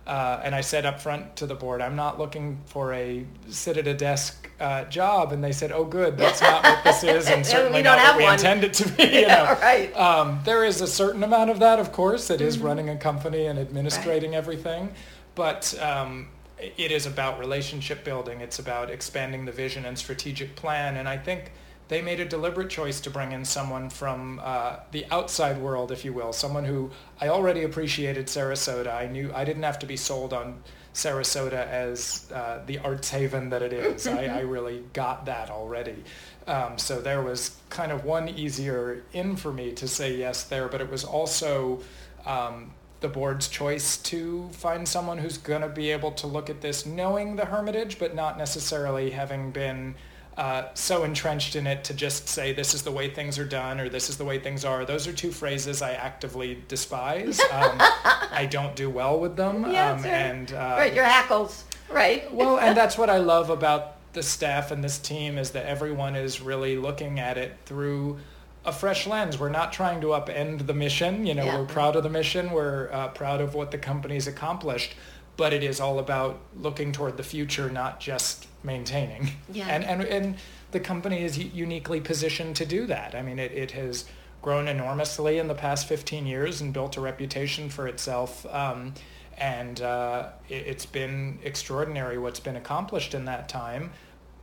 uh, 0.09 0.41
and 0.43 0.55
I 0.55 0.63
said 0.63 0.87
up 0.87 1.01
front 1.01 1.37
to 1.37 1.47
the 1.47 1.55
board, 1.55 1.81
I'm 1.83 1.95
not 1.95 2.19
looking 2.19 2.59
for 2.67 2.93
a 2.95 3.25
sit 3.49 3.77
at 3.77 3.87
a 3.87 3.95
desk 3.95 4.51
uh, 4.59 4.85
job. 4.87 5.33
And 5.33 5.45
they 5.45 5.53
said, 5.53 5.71
oh, 5.71 5.85
good, 5.85 6.17
that's 6.17 6.41
not 6.41 6.65
what 6.65 6.83
this 6.83 7.05
is, 7.05 7.29
and 7.29 7.45
certainly 7.57 7.83
not 7.83 7.99
what 7.99 8.17
we 8.17 8.25
one. 8.25 8.35
intend 8.35 8.65
it 8.65 8.73
to 8.75 8.89
be. 8.89 9.03
You 9.15 9.21
Yeah, 9.21 9.45
know. 9.55 9.61
right. 9.61 9.95
Um, 9.97 10.41
there 10.45 10.65
is 10.65 10.81
a 10.81 10.87
certain 10.87 11.23
amount 11.23 11.51
of 11.51 11.59
that, 11.61 11.79
of 11.79 11.93
course. 11.93 12.31
It 12.31 12.41
is 12.41 12.57
Mm-hmm. 12.57 12.67
running 12.67 12.89
a 12.89 12.97
company 12.97 13.47
and 13.47 13.59
administrating 13.59 14.35
everything, 14.35 14.91
but 15.35 15.79
um, 15.81 16.29
it 16.59 16.91
is 16.91 17.07
about 17.07 17.39
relationship 17.39 18.03
building. 18.03 18.41
It's 18.41 18.59
about 18.59 18.91
expanding 18.91 19.45
the 19.45 19.53
vision 19.53 19.85
and 19.85 19.97
strategic 19.99 20.57
plan. 20.57 20.97
And 20.97 21.09
I 21.09 21.19
think 21.19 21.53
they 21.89 22.03
made 22.03 22.21
a 22.21 22.25
deliberate 22.25 22.69
choice 22.69 23.01
to 23.01 23.11
bring 23.11 23.33
in 23.33 23.45
someone 23.45 23.89
from 23.89 24.41
uh, 24.43 24.77
the 24.93 25.07
outside 25.11 25.59
world, 25.59 25.91
if 25.91 26.05
you 26.05 26.13
will, 26.13 26.33
someone 26.33 26.65
who 26.65 26.91
I 27.21 27.29
already 27.29 27.63
appreciated 27.63 28.27
Sarasota. 28.27 28.95
I 28.95 29.07
knew 29.07 29.33
I 29.35 29.45
didn't 29.45 29.63
have 29.63 29.79
to 29.81 29.87
be 29.87 29.97
sold 29.97 30.33
on 30.33 30.63
Sarasota 30.93 31.67
as 31.67 32.31
uh, 32.33 32.61
the 32.67 32.79
arts 32.79 33.11
haven 33.11 33.51
that 33.51 33.63
it 33.63 33.73
is. 33.73 34.07
I, 34.07 34.25
I 34.39 34.41
really 34.41 34.85
got 34.93 35.27
that 35.27 35.51
already. 35.51 36.05
Um, 36.47 36.77
so 36.77 37.01
there 37.01 37.23
was 37.23 37.57
kind 37.71 37.93
of 37.93 38.05
one 38.05 38.29
easier 38.29 39.05
in 39.13 39.37
for 39.37 39.53
me 39.53 39.73
to 39.73 39.89
say 39.89 40.15
yes 40.15 40.45
there, 40.45 40.69
but 40.69 40.81
it 40.81 40.91
was 40.91 41.05
also 41.05 41.81
um, 42.27 42.73
the 43.01 43.09
board's 43.09 43.49
choice 43.49 43.97
to 43.99 44.49
find 44.53 44.87
someone 44.87 45.19
who's 45.19 45.39
going 45.39 45.63
to 45.63 45.69
be 45.69 45.91
able 45.91 46.13
to 46.13 46.27
look 46.27 46.51
at 46.51 46.61
this 46.61 46.85
knowing 46.85 47.37
the 47.37 47.45
Hermitage, 47.45 47.99
but 47.99 48.15
not 48.15 48.37
necessarily 48.37 49.11
having 49.11 49.53
been 49.53 49.95
uh, 50.39 50.69
so 50.75 51.03
entrenched 51.03 51.57
in 51.57 51.67
it 51.67 51.83
to 51.83 51.93
just 51.93 52.29
say 52.29 52.53
this 52.53 52.73
is 52.73 52.83
the 52.83 52.93
way 52.93 53.11
things 53.11 53.41
are 53.41 53.45
done 53.45 53.81
or 53.81 53.89
this 53.89 54.09
is 54.09 54.17
the 54.17 54.25
way 54.25 54.39
things 54.39 54.65
are. 54.65 54.85
Those 54.85 55.09
are 55.09 55.13
two 55.13 55.33
phrases 55.33 55.83
I 55.83 55.93
actively 55.93 56.63
despise. 56.69 57.41
Um, 57.51 57.77
I 57.81 58.47
don't 58.49 58.77
do 58.77 58.89
well 58.89 59.19
with 59.19 59.35
them. 59.37 59.69
Yeah, 59.71 59.93
um, 59.93 60.03
right. 60.03 60.07
and 60.13 60.53
uh, 60.53 60.77
right, 60.79 60.95
your 60.95 61.05
hackles, 61.05 61.65
right? 61.91 62.33
well, 62.41 62.59
and 62.59 62.77
that's 62.77 62.97
what 62.97 63.11
I 63.11 63.19
love 63.35 63.51
about 63.51 63.97
the 64.13 64.23
staff 64.23 64.71
and 64.71 64.85
this 64.85 64.99
team 64.99 65.39
is 65.39 65.51
that 65.53 65.67
everyone 65.67 66.15
is 66.15 66.41
really 66.41 66.77
looking 66.77 67.19
at 67.19 67.37
it 67.37 67.57
through 67.65 68.19
a 68.65 68.73
fresh 68.73 69.07
lens. 69.07 69.39
We're 69.41 69.49
not 69.49 69.73
trying 69.73 70.01
to 70.03 70.09
upend 70.09 70.67
the 70.67 70.75
mission. 70.75 71.27
You 71.27 71.35
know, 71.35 71.45
Yeah. 71.45 71.59
we're 71.59 71.67
proud 71.67 71.97
of 71.97 72.03
the 72.05 72.11
mission. 72.11 72.51
We're 72.53 72.91
uh, 72.93 73.09
proud 73.09 73.41
of 73.41 73.55
what 73.55 73.71
the 73.73 73.79
company's 73.79 74.27
accomplished, 74.29 74.95
but 75.39 75.53
it 75.53 75.63
is 75.63 75.81
all 75.81 76.01
about 76.01 76.41
looking 76.61 76.91
toward 76.93 77.17
the 77.17 77.23
future, 77.23 77.71
not 77.71 78.01
just 78.01 78.47
maintaining. 78.63 79.31
Yeah. 79.51 79.69
And 79.69 79.85
and 79.85 80.03
and 80.03 80.37
the 80.73 80.81
company 80.81 81.23
is 81.23 81.39
uniquely 81.39 82.01
positioned 82.01 82.57
to 82.57 82.67
do 82.67 82.85
that. 82.87 83.15
I 83.15 83.23
mean, 83.23 83.39
it, 83.39 83.53
it 83.53 83.71
has 83.71 84.05
grown 84.43 84.69
enormously 84.69 85.39
in 85.39 85.49
the 85.49 85.55
past 85.55 85.87
15 85.89 86.27
years 86.27 86.61
and 86.61 86.75
built 86.75 86.97
a 86.97 87.01
reputation 87.01 87.71
for 87.71 87.89
itself. 87.89 88.45
Um, 88.47 88.93
and 89.39 89.81
uh, 89.81 90.31
it, 90.49 90.67
it's 90.67 90.87
been 90.87 91.39
extraordinary 91.43 92.19
what's 92.19 92.41
been 92.41 92.57
accomplished 92.57 93.15
in 93.15 93.25
that 93.25 93.49
time. 93.49 93.93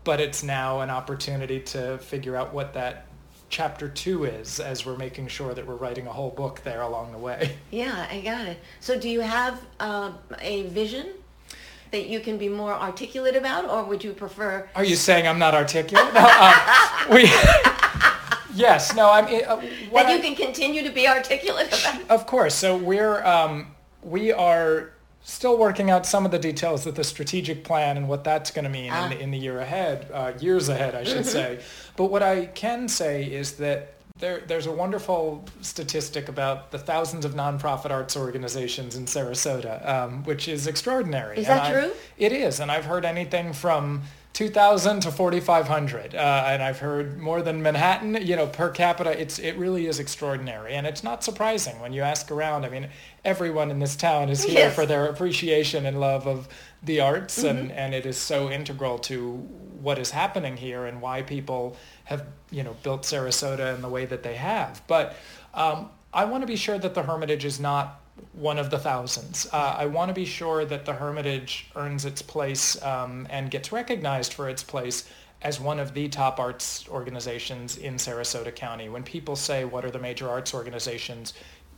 But 0.04 0.20
it's 0.20 0.44
now 0.44 0.80
an 0.80 0.90
opportunity 0.90 1.60
to 1.60 1.98
figure 1.98 2.36
out 2.36 2.54
what 2.54 2.74
that 2.74 3.06
chapter 3.50 3.88
two 3.88 4.25
is 4.25 4.60
as 4.60 4.86
we're 4.86 4.98
making 4.98 5.28
sure 5.28 5.54
that 5.54 5.66
we're 5.66 5.75
writing 5.75 6.08
a 6.08 6.12
whole 6.12 6.30
book 6.32 6.62
there 6.64 6.82
along 6.82 7.12
the 7.12 7.18
way. 7.18 7.56
Yeah, 7.72 8.08
I 8.10 8.22
got 8.22 8.48
it. 8.48 8.58
So 8.80 8.98
do 9.00 9.10
you 9.10 9.22
have 9.22 9.62
uh, 9.80 10.12
a 10.42 10.64
vision 10.64 11.08
that 11.92 12.08
you 12.08 12.20
can 12.20 12.38
be 12.38 12.50
more 12.50 12.74
articulate 12.74 13.36
about, 13.36 13.70
or 13.70 13.84
would 13.84 14.04
you 14.04 14.14
prefer? 14.14 14.68
Are 14.75 14.84
you 14.84 14.96
saying 14.96 15.28
I'm 15.28 15.40
not 15.40 15.54
articulate? 15.54 16.14
No, 16.14 16.22
um, 16.22 16.54
we, 17.14 17.24
yes, 18.56 18.96
no, 18.96 19.12
I'm. 19.12 19.25
Uh, 19.25 19.30
That 19.94 20.10
you 20.10 20.18
I- 20.18 20.20
can 20.20 20.36
continue 20.36 20.84
to 20.84 20.90
be 20.92 21.08
articulate 21.08 21.68
about? 21.68 22.10
Of 22.10 22.25
course. 22.25 22.56
So 22.56 22.75
we're 22.78 23.24
um, 23.25 23.75
we 24.02 24.32
are 24.32 24.92
still 25.27 25.58
working 25.58 25.89
out 25.89 26.05
some 26.05 26.24
of 26.24 26.32
the 26.32 26.38
details 26.38 26.86
of 26.86 26.94
the 26.94 27.03
strategic 27.03 27.63
plan 27.63 27.98
and 27.98 28.08
what 28.08 28.24
that's 28.24 28.51
going 28.51 28.63
to 28.63 28.70
mean 28.70 28.91
Ah. 28.94 29.05
in, 29.05 29.10
the, 29.10 29.20
in 29.20 29.32
the 29.32 29.38
year 29.39 29.60
ahead, 29.60 30.08
uh, 30.13 30.32
years 30.39 30.70
ahead, 30.70 30.94
I 30.94 31.03
should 31.03 31.25
say. 31.25 31.60
But 31.96 32.05
what 32.05 32.22
I 32.22 32.46
can 32.46 32.88
say 32.88 33.24
is 33.24 33.53
that 33.53 33.94
there, 34.20 34.44
there's 34.46 34.67
a 34.67 34.72
wonderful 34.72 35.44
statistic 35.62 36.29
about 36.29 36.70
the 36.70 36.77
thousands 36.77 37.25
of 37.25 37.34
nonprofit 37.34 37.89
arts 37.89 38.15
organizations 38.15 38.96
in 38.96 39.05
Sarasota, 39.05 39.86
um, 39.89 40.24
which 40.25 40.48
is 40.48 40.67
extraordinary. 40.67 41.39
Is 41.39 41.48
And 41.50 41.60
that 41.60 41.65
I- 41.75 41.82
true? 41.82 41.91
It 42.20 42.32
is, 42.32 42.60
and 42.60 42.72
I've 42.72 42.86
heard 42.86 43.03
anything 43.03 43.51
from 43.51 44.03
2,000 44.36 45.00
to 45.00 45.12
4,500, 45.12 46.13
uh, 46.13 46.44
and 46.46 46.62
I've 46.62 46.80
heard 46.80 47.18
more 47.18 47.42
than 47.42 47.63
Manhattan. 47.63 48.15
You 48.22 48.36
know, 48.36 48.48
per 48.48 48.70
capita, 48.70 49.18
it's 49.20 49.39
it 49.39 49.56
really 49.58 49.88
is 49.88 49.98
extraordinary, 49.98 50.74
and 50.74 50.86
it's 50.86 51.06
not 51.06 51.24
surprising 51.24 51.80
when 51.80 51.94
you 51.94 52.01
ask 52.01 52.30
around. 52.30 52.65
I 52.65 52.70
mean, 52.70 52.89
everyone 53.24 53.72
in 53.72 53.80
this 53.80 53.96
town 53.96 54.27
is 54.27 54.44
here 54.44 54.56
Yes. 54.65 54.75
for 54.75 54.86
their 54.86 55.06
appreciation 55.06 55.86
and 55.86 56.01
love 56.01 56.27
of 56.27 56.50
the 56.84 57.00
arts, 57.00 57.44
and 57.46 57.72
and 57.72 57.94
it 57.96 58.06
is 58.06 58.18
so 58.18 58.51
integral 58.51 59.00
to 59.00 59.36
what 59.82 59.98
is 59.98 60.12
happening 60.12 60.58
here 60.58 60.86
and 60.86 61.01
why 61.01 61.22
people 61.22 61.77
have 62.04 62.25
you 62.51 62.62
know 62.63 62.75
built 62.84 63.04
Sarasota 63.04 63.74
in 63.74 63.82
the 63.82 63.89
way 63.89 64.06
that 64.06 64.22
they 64.22 64.36
have. 64.36 64.82
But 64.88 65.15
um, 65.54 65.89
I 66.13 66.25
want 66.25 66.42
to 66.42 66.48
be 66.48 66.58
sure 66.58 66.77
that 66.77 66.94
the 66.94 67.04
Hermitage 67.04 67.46
is 67.46 67.62
not 67.62 68.01
one 68.34 68.57
of 68.57 68.69
the 68.69 68.79
thousands. 68.79 69.48
Uh, 69.51 69.75
I 69.77 69.86
want 69.88 70.10
to 70.10 70.13
be 70.13 70.25
sure 70.25 70.65
that 70.65 70.86
the 70.86 70.93
Hermitage 70.93 71.67
earns 71.75 72.05
its 72.05 72.22
place 72.22 72.81
um, 72.84 73.27
and 73.29 73.51
gets 73.51 73.72
recognized 73.72 74.34
for 74.34 74.50
its 74.50 74.63
place 74.63 75.10
as 75.41 75.60
one 75.60 75.79
of 75.79 75.93
the 75.93 76.07
top 76.10 76.39
arts 76.39 76.88
organizations 76.89 77.77
in 77.77 77.95
Sarasota 77.95 78.55
County. 78.55 78.89
When 78.89 79.03
people 79.03 79.36
say, 79.36 79.65
what 79.65 79.84
are 79.86 79.91
the 79.91 80.00
major 80.00 80.29
arts 80.29 80.53
organizations, 80.53 81.34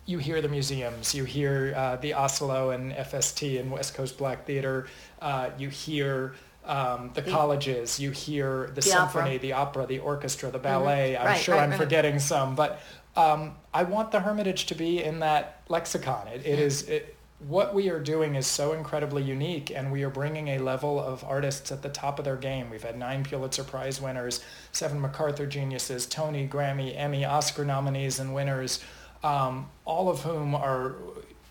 you 0.06 0.20
hear 0.20 0.41
the 0.41 0.48
museums, 0.48 1.13
you 1.13 1.25
hear 1.25 1.74
uh, 1.75 1.96
the 1.98 2.12
Asolo 2.12 2.74
and 2.74 2.94
FST 2.94 3.60
and 3.60 3.72
West 3.72 3.94
Coast 3.94 4.17
Black 4.17 4.46
Theater, 4.46 4.88
uh, 5.22 5.50
you 5.58 5.70
hear 5.70 6.36
um, 6.65 7.12
the, 7.13 7.22
colleges, 7.22 8.00
you 8.00 8.12
hear 8.12 8.67
the, 8.75 8.82
The 8.82 8.94
opera. 8.94 9.22
symphony, 9.24 9.38
the 9.38 9.53
opera, 9.53 9.86
the 9.86 10.00
orchestra, 10.00 10.51
the 10.51 10.60
ballet. 10.60 11.17
I'm 11.17 11.25
Right, 11.25 11.39
sure 11.39 11.56
right, 11.56 11.63
I'm 11.63 11.72
right. 11.72 11.79
forgetting 11.79 12.20
some, 12.20 12.56
but 12.56 12.79
um, 13.18 13.56
I 13.74 13.84
want 13.84 14.12
the 14.12 14.20
Hermitage 14.20 14.68
to 14.68 14.76
be 14.76 15.04
in 15.04 15.20
that 15.20 15.64
lexicon. 15.70 16.28
It, 16.28 16.46
it 16.46 16.60
is 16.60 16.84
it, 16.84 17.16
what 17.40 17.74
we 17.74 17.90
are 17.90 18.00
doing 18.00 18.36
is 18.36 18.48
so 18.48 18.74
incredibly 18.74 19.24
unique, 19.24 19.72
and 19.72 19.92
we 19.92 20.04
are 20.04 20.10
bringing 20.10 20.50
a 20.50 20.60
level 20.60 21.00
of 21.00 21.24
artists 21.24 21.72
at 21.72 21.82
the 21.82 21.90
top 21.90 22.20
of 22.20 22.26
their 22.26 22.36
game. 22.36 22.70
We've 22.70 22.84
had 22.84 22.98
nine 22.98 23.24
Pulitzer 23.24 23.64
Prize 23.64 24.00
winners, 24.00 24.44
seven 24.72 25.02
MacArthur 25.02 25.48
geniuses, 25.48 26.06
Tony, 26.06 26.48
Grammy, 26.48 26.96
Emmy, 26.96 27.26
Oscar 27.26 27.66
nominees, 27.66 28.20
and 28.20 28.34
winners, 28.34 28.84
um, 29.24 29.70
all 29.84 30.10
of 30.10 30.22
whom 30.22 30.56
are 30.56 30.96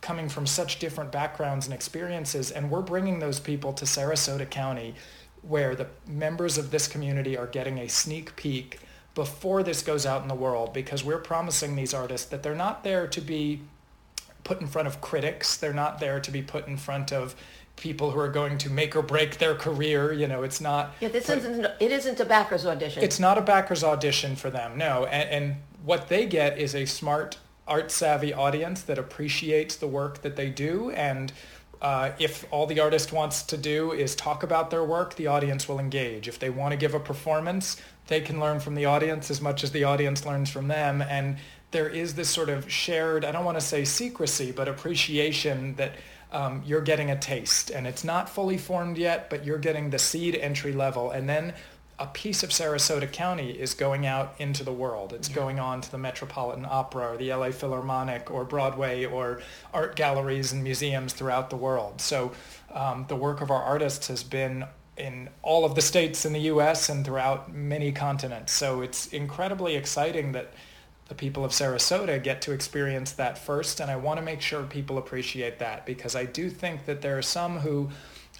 coming 0.00 0.28
from 0.28 0.46
such 0.46 0.78
different 0.78 1.10
backgrounds 1.10 1.66
and 1.66 1.74
experiences, 1.74 2.52
and 2.52 2.70
we're 2.70 2.80
bringing 2.80 3.18
those 3.18 3.40
people 3.40 3.72
to 3.72 3.84
Sarasota 3.84 4.48
County, 4.48 4.94
where 5.42 5.74
the 5.74 5.88
members 6.06 6.58
of 6.58 6.70
this 6.70 6.86
community 6.86 7.36
are 7.36 7.46
getting 7.48 7.78
a 7.78 7.88
sneak 7.88 8.36
peek 8.36 8.78
before 9.16 9.62
this 9.62 9.82
goes 9.82 10.04
out 10.06 10.22
in 10.22 10.28
the 10.28 10.34
world 10.34 10.72
because 10.72 11.02
we're 11.02 11.18
promising 11.18 11.74
these 11.74 11.94
artists 11.94 12.28
that 12.28 12.42
they're 12.44 12.54
not 12.54 12.84
there 12.84 13.06
to 13.08 13.20
be 13.20 13.62
put 14.44 14.60
in 14.60 14.66
front 14.68 14.86
of 14.86 15.00
critics. 15.00 15.56
They're 15.56 15.72
not 15.72 15.98
there 15.98 16.20
to 16.20 16.30
be 16.30 16.42
put 16.42 16.68
in 16.68 16.76
front 16.76 17.12
of 17.12 17.34
people 17.76 18.10
who 18.10 18.20
are 18.20 18.28
going 18.28 18.58
to 18.58 18.70
make 18.70 18.94
or 18.94 19.00
break 19.00 19.38
their 19.38 19.54
career. 19.54 20.12
You 20.12 20.28
know, 20.28 20.42
it's 20.42 20.60
not. 20.60 20.94
Yeah, 21.00 21.08
this 21.08 21.30
isn't. 21.30 21.64
It 21.80 21.92
isn't 21.92 22.20
a 22.20 22.26
backers 22.26 22.66
audition. 22.66 23.02
It's 23.02 23.18
not 23.18 23.38
a 23.38 23.40
backer's 23.40 23.82
audition 23.82 24.36
for 24.36 24.50
them, 24.50 24.76
no. 24.76 25.06
And, 25.06 25.30
and 25.30 25.56
what 25.82 26.08
they 26.08 26.26
get 26.26 26.58
is 26.58 26.74
a 26.74 26.84
smart, 26.84 27.38
art-savvy 27.66 28.34
audience 28.34 28.82
that 28.82 28.98
appreciates 28.98 29.76
the 29.76 29.88
work 29.88 30.20
that 30.22 30.36
they 30.36 30.50
do. 30.50 30.90
And 30.90 31.32
uh, 31.82 32.12
if 32.18 32.44
all 32.50 32.66
the 32.66 32.80
artist 32.80 33.12
wants 33.12 33.42
to 33.44 33.56
do 33.56 33.92
is 33.92 34.14
talk 34.14 34.42
about 34.42 34.70
their 34.70 34.84
work, 34.84 35.14
the 35.16 35.26
audience 35.26 35.68
will 35.68 35.78
engage. 35.78 36.28
If 36.28 36.38
they 36.38 36.50
want 36.50 36.72
to 36.72 36.76
give 36.76 36.94
a 36.94 37.00
performance, 37.00 37.76
they 38.06 38.20
can 38.20 38.40
learn 38.40 38.60
from 38.60 38.74
the 38.74 38.86
audience 38.86 39.30
as 39.30 39.40
much 39.40 39.64
as 39.64 39.72
the 39.72 39.84
audience 39.84 40.24
learns 40.24 40.50
from 40.50 40.68
them. 40.68 41.02
And 41.02 41.36
there 41.70 41.88
is 41.88 42.14
this 42.14 42.28
sort 42.28 42.48
of 42.48 42.70
shared, 42.70 43.24
I 43.24 43.32
don't 43.32 43.44
want 43.44 43.58
to 43.58 43.64
say 43.64 43.84
secrecy, 43.84 44.52
but 44.52 44.68
appreciation 44.68 45.74
that 45.74 45.92
um, 46.32 46.62
you're 46.64 46.80
getting 46.80 47.10
a 47.10 47.18
taste. 47.18 47.70
And 47.70 47.86
it's 47.86 48.04
not 48.04 48.28
fully 48.28 48.58
formed 48.58 48.98
yet, 48.98 49.28
but 49.30 49.44
you're 49.44 49.58
getting 49.58 49.90
the 49.90 49.98
seed 49.98 50.34
entry 50.34 50.72
level. 50.72 51.10
And 51.10 51.28
then 51.28 51.54
a 51.98 52.06
piece 52.06 52.42
of 52.42 52.50
Sarasota 52.50 53.10
County 53.10 53.50
is 53.50 53.72
going 53.72 54.04
out 54.04 54.34
into 54.38 54.62
the 54.62 54.72
world. 54.72 55.14
It's 55.14 55.28
going 55.28 55.58
on 55.58 55.80
to 55.80 55.90
the 55.90 55.96
Metropolitan 55.96 56.66
Opera 56.68 57.14
or 57.14 57.16
the 57.16 57.32
LA 57.32 57.50
Philharmonic 57.50 58.30
or 58.30 58.44
Broadway 58.44 59.06
or 59.06 59.40
art 59.72 59.96
galleries 59.96 60.52
and 60.52 60.62
museums 60.62 61.14
throughout 61.14 61.48
the 61.48 61.56
world. 61.56 62.00
So 62.02 62.32
um, 62.72 63.06
the 63.08 63.16
work 63.16 63.40
of 63.40 63.50
our 63.50 63.62
artists 63.62 64.08
has 64.08 64.22
been 64.22 64.66
in 64.98 65.28
all 65.42 65.64
of 65.64 65.74
the 65.74 65.82
states 65.82 66.26
in 66.26 66.32
the 66.32 66.40
U.S. 66.40 66.88
and 66.88 67.04
throughout 67.04 67.52
many 67.52 67.92
continents. 67.92 68.52
So 68.52 68.82
it's 68.82 69.06
incredibly 69.08 69.74
exciting 69.74 70.32
that 70.32 70.52
the 71.08 71.14
people 71.14 71.44
of 71.44 71.52
Sarasota 71.52 72.22
get 72.22 72.42
to 72.42 72.52
experience 72.52 73.12
that 73.12 73.38
first, 73.38 73.80
and 73.80 73.90
I 73.90 73.96
want 73.96 74.18
to 74.18 74.24
make 74.24 74.40
sure 74.40 74.62
people 74.64 74.98
appreciate 74.98 75.58
that 75.60 75.86
because 75.86 76.16
I 76.16 76.24
do 76.24 76.50
think 76.50 76.86
that 76.86 77.00
there 77.00 77.16
are 77.16 77.22
some 77.22 77.58
who, 77.58 77.90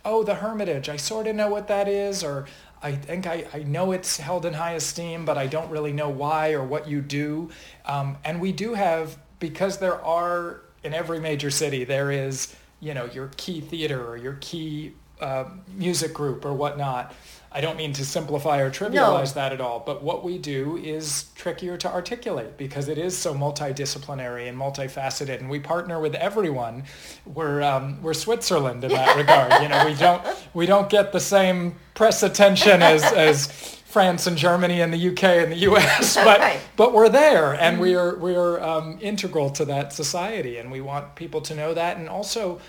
oh, 0.04 0.25
the 0.25 0.36
Hermitage, 0.36 0.88
I 0.88 0.96
sort 0.96 1.28
of 1.28 1.36
know 1.36 1.48
what 1.48 1.68
that 1.68 1.86
is, 1.86 2.25
or 2.25 2.46
I 2.87 2.95
think 2.95 3.26
I, 3.26 3.45
I 3.52 3.64
know 3.64 3.90
it's 3.90 4.16
held 4.16 4.47
in 4.47 4.55
high 4.55 4.75
esteem, 4.75 5.25
but 5.25 5.37
I 5.37 5.49
don't 5.49 5.71
really 5.71 5.93
know 5.93 6.09
why 6.09 6.52
or 6.52 6.62
what 6.62 6.87
you 6.88 7.00
do. 7.00 7.50
Um, 7.85 8.16
and 8.25 8.40
we 8.40 8.52
do 8.52 8.75
have, 8.75 9.19
because 9.40 9.78
there 9.78 10.00
are 10.05 10.61
in 10.85 10.95
every 10.95 11.19
major 11.19 11.50
city, 11.50 11.83
there 11.83 12.12
is, 12.12 12.55
you 12.78 12.95
know, 12.95 13.07
your 13.07 13.31
key 13.37 13.61
theater 13.61 14.07
or 14.09 14.16
your 14.16 14.38
key 14.40 14.93
uh, 15.21 15.47
music 15.76 16.14
group 16.14 16.45
or 16.45 16.52
whatnot. 16.52 17.12
I 17.52 17.60
don't 17.60 17.76
mean 17.76 17.92
to 17.94 18.04
simplify 18.04 18.58
or 18.58 18.70
trivialize 18.70 19.34
no. 19.34 19.40
that 19.40 19.52
at 19.52 19.60
all, 19.60 19.80
but 19.80 20.02
what 20.02 20.24
we 20.24 20.36
do 20.36 20.76
is 20.76 21.26
trickier 21.34 21.76
to 21.78 21.90
articulate 21.90 22.56
because 22.56 22.88
it 22.88 22.98
is 22.98 23.16
so 23.16 23.34
multidisciplinary 23.34 24.48
and 24.48 24.58
multifaceted, 24.58 25.38
and 25.38 25.48
we 25.48 25.60
partner 25.60 26.00
with 26.00 26.14
everyone. 26.14 26.84
We're 27.24 27.62
um, 27.62 28.02
we're 28.02 28.14
Switzerland 28.14 28.84
in 28.84 28.90
that 28.90 29.16
regard. 29.16 29.62
You 29.62 29.68
know, 29.68 29.86
we 29.86 29.94
don't 29.94 30.22
we 30.54 30.66
don't 30.66 30.90
get 30.90 31.12
the 31.12 31.20
same 31.20 31.76
press 31.94 32.22
attention 32.22 32.82
as 32.82 33.02
as 33.12 33.46
France 33.86 34.26
and 34.26 34.36
Germany 34.36 34.82
and 34.82 34.92
the 34.92 35.08
UK 35.08 35.24
and 35.24 35.52
the 35.52 35.56
US, 35.70 36.16
but 36.16 36.40
right. 36.40 36.60
but 36.76 36.92
we're 36.92 37.08
there 37.08 37.54
and 37.54 37.74
mm-hmm. 37.74 37.82
we 37.82 37.94
are 37.94 38.16
we 38.16 38.34
are 38.34 38.62
um, 38.62 38.98
integral 39.00 39.50
to 39.50 39.64
that 39.64 39.92
society, 39.92 40.58
and 40.58 40.70
we 40.70 40.80
want 40.80 41.14
people 41.14 41.40
to 41.42 41.54
know 41.54 41.72
that, 41.72 41.96
and 41.96 42.08
also 42.08 42.60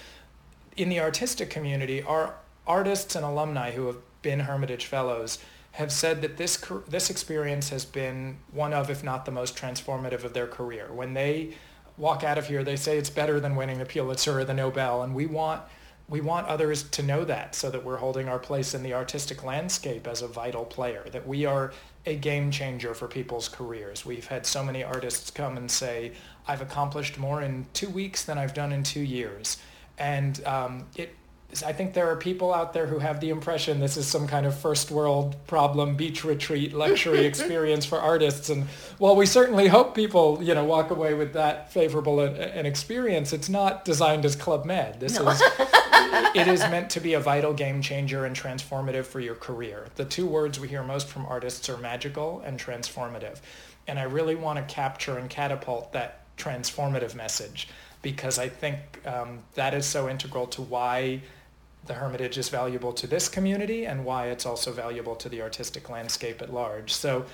in 0.77 0.89
the 0.89 1.00
artistic 1.00 1.50
community, 1.50 2.03
our 2.03 2.36
artists 2.65 3.15
and 3.15 3.25
alumni 3.25 3.72
who 3.72 3.88
have 3.88 3.98
been 4.27 4.41
Hermitage 4.41 4.86
Fellows 4.88 5.39
have 5.72 5.89
said 5.89 6.22
that 6.22 6.36
this 6.36 6.57
this 6.89 7.10
experience 7.10 7.69
has 7.69 7.86
been 7.86 8.36
one 8.51 8.74
of, 8.74 8.89
if 8.89 9.05
not 9.05 9.24
the 9.24 9.31
most 9.31 9.55
transformative 9.55 10.25
of 10.25 10.34
their 10.34 10.48
career. 10.48 10.91
When 10.91 11.13
they 11.13 11.53
walk 11.96 12.25
out 12.25 12.38
of 12.38 12.48
here, 12.48 12.62
they 12.62 12.75
say 12.75 12.98
it's 12.98 13.10
better 13.10 13.39
than 13.39 13.55
winning 13.55 13.79
the 13.79 13.86
Pulitzer 13.86 14.39
or 14.39 14.43
the 14.43 14.53
Nobel, 14.53 15.01
and 15.03 15.15
we 15.15 15.27
want 15.27 15.62
we 16.10 16.19
want 16.19 16.46
others 16.48 16.84
to 16.89 17.03
know 17.03 17.24
that 17.24 17.55
so 17.55 17.69
that 17.69 17.86
we're 17.86 17.98
holding 18.05 18.27
our 18.27 18.39
place 18.39 18.74
in 18.74 18.84
the 18.84 18.93
artistic 18.93 19.46
landscape 19.46 20.05
as 20.07 20.22
a 20.22 20.27
vital 20.27 20.65
player, 20.65 21.05
that 21.13 21.25
we 21.25 21.46
are 21.46 21.72
a 22.05 22.15
game 22.17 22.51
changer 22.51 22.93
for 22.93 23.07
people's 23.07 23.48
careers. 23.48 24.05
We've 24.05 24.27
had 24.27 24.46
so 24.46 24.62
many 24.62 24.84
artists 24.84 25.31
come 25.31 25.55
and 25.55 25.72
say, 25.72 26.12
I've 26.48 26.62
accomplished 26.62 27.17
more 27.17 27.41
in 27.41 27.65
two 27.74 27.89
weeks 27.89 28.24
than 28.25 28.38
I've 28.38 28.53
done 28.53 28.72
in 28.74 28.84
two 28.84 29.01
years. 29.01 29.57
And 29.98 30.43
um, 30.46 30.86
it 30.96 31.15
I 31.66 31.72
think 31.72 31.94
there 31.94 32.12
are 32.12 32.16
people 32.16 32.54
out 32.54 32.74
there 32.74 32.88
who 32.88 33.00
have 33.00 33.22
the 33.22 33.30
impression 33.30 33.80
this 33.80 33.96
is 33.96 34.06
some 34.06 34.27
kind 34.27 34.46
of 34.46 34.58
first 34.60 34.92
world 34.92 35.36
problem, 35.48 35.96
beach 35.96 36.24
retreat, 36.24 36.74
luxury 36.74 37.25
experience 37.25 37.86
for 37.86 38.00
artists. 38.00 38.50
And 38.50 38.66
while 38.98 39.16
we 39.16 39.25
certainly 39.25 39.68
hope 39.68 39.96
people, 39.96 40.39
you 40.44 40.54
know, 40.54 40.66
walk 40.66 40.92
away 40.92 41.13
with 41.13 41.34
that 41.34 41.72
favorable 41.72 42.20
an 42.20 42.66
experience, 42.66 43.32
it's 43.32 43.50
not 43.50 43.86
designed 43.86 44.25
as 44.25 44.36
Club 44.36 44.66
Med. 44.66 45.00
This 45.00 45.20
no. 45.20 45.30
is 45.30 45.42
it 46.36 46.48
is 46.48 46.60
meant 46.62 46.89
to 46.92 47.00
be 47.00 47.13
a 47.13 47.20
vital 47.20 47.54
game 47.54 47.82
changer 47.82 48.25
and 48.25 48.36
transformative 48.36 49.06
for 49.06 49.22
your 49.22 49.36
career. 49.36 49.88
The 49.96 50.06
two 50.06 50.25
words 50.25 50.60
we 50.60 50.68
hear 50.68 50.84
most 50.84 51.08
from 51.08 51.25
artists 51.25 51.70
are 51.70 51.77
magical 51.77 52.42
and 52.46 52.60
transformative. 52.60 53.39
And 53.88 53.98
I 53.98 54.04
really 54.04 54.36
want 54.36 54.60
to 54.60 54.74
capture 54.74 55.18
and 55.18 55.30
catapult 55.30 55.94
that 55.94 56.24
transformative 56.38 57.16
message 57.16 57.70
because 58.01 58.38
I 58.38 58.50
think 58.50 58.77
um, 59.06 59.39
that 59.56 59.74
is 59.74 59.86
so 59.86 60.08
integral 60.08 60.48
to 60.48 60.62
why 60.62 61.22
the 61.88 61.96
Hermitage 61.96 62.38
is 62.38 62.50
valuable 62.50 62.94
to 62.94 63.08
this 63.08 63.29
community 63.29 63.86
and 63.86 64.06
why 64.06 64.27
it's 64.27 64.46
also 64.46 64.72
valuable 64.72 65.15
to 65.15 65.29
the 65.29 65.41
artistic 65.41 65.89
landscape 65.89 66.41
at 66.41 66.53
large. 66.53 66.94
So 66.94 67.25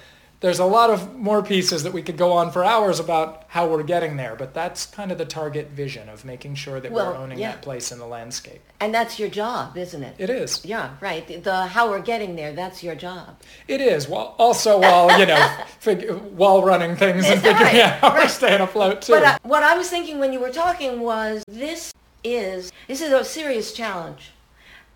there's 0.43 0.59
a 0.59 0.65
lot 0.65 0.89
of 0.89 1.15
more 1.15 1.41
pieces 1.41 1.83
that 1.83 1.93
we 1.93 2.01
could 2.01 2.17
go 2.17 2.33
on 2.33 2.51
for 2.51 2.65
hours 2.65 2.99
about 2.99 3.45
how 3.47 3.65
we're 3.65 3.81
getting 3.81 4.17
there, 4.17 4.35
but 4.35 4.53
that's 4.53 4.85
kind 4.85 5.09
of 5.09 5.17
the 5.17 5.23
target 5.23 5.69
vision 5.69 6.09
of 6.09 6.25
making 6.25 6.55
sure 6.55 6.81
that 6.81 6.91
well, 6.91 7.13
we're 7.13 7.17
owning 7.17 7.39
yeah. 7.39 7.53
that 7.53 7.61
place 7.61 7.93
in 7.93 7.97
the 7.97 8.05
landscape. 8.05 8.61
And 8.81 8.93
that's 8.93 9.17
your 9.17 9.29
job, 9.29 9.77
isn't 9.77 10.03
it? 10.03 10.15
It 10.17 10.29
is. 10.29 10.65
Yeah, 10.65 10.97
right. 10.99 11.41
The 11.41 11.67
how 11.67 11.89
we're 11.89 12.01
getting 12.01 12.35
there, 12.35 12.51
that's 12.51 12.83
your 12.83 12.93
job. 12.93 13.39
It 13.69 13.79
is. 13.79 14.09
Well, 14.09 14.35
also 14.37 14.81
while, 14.81 15.17
you 15.17 15.25
know, 15.25 15.57
fig- 15.79 16.09
while 16.09 16.61
running 16.61 16.97
things 16.97 17.25
and 17.25 17.39
figuring 17.41 17.63
right, 17.63 17.79
out 17.79 17.99
how 17.99 18.09
right. 18.09 18.23
we're 18.23 18.27
staying 18.27 18.59
afloat 18.59 19.01
too. 19.03 19.13
But 19.13 19.23
uh, 19.23 19.37
what 19.43 19.63
I 19.63 19.77
was 19.77 19.89
thinking 19.89 20.19
when 20.19 20.33
you 20.33 20.41
were 20.41 20.51
talking 20.51 20.99
was 20.99 21.45
this 21.47 21.93
is 22.25 22.69
this 22.89 22.99
is 22.99 23.13
a 23.13 23.23
serious 23.23 23.71
challenge 23.71 24.32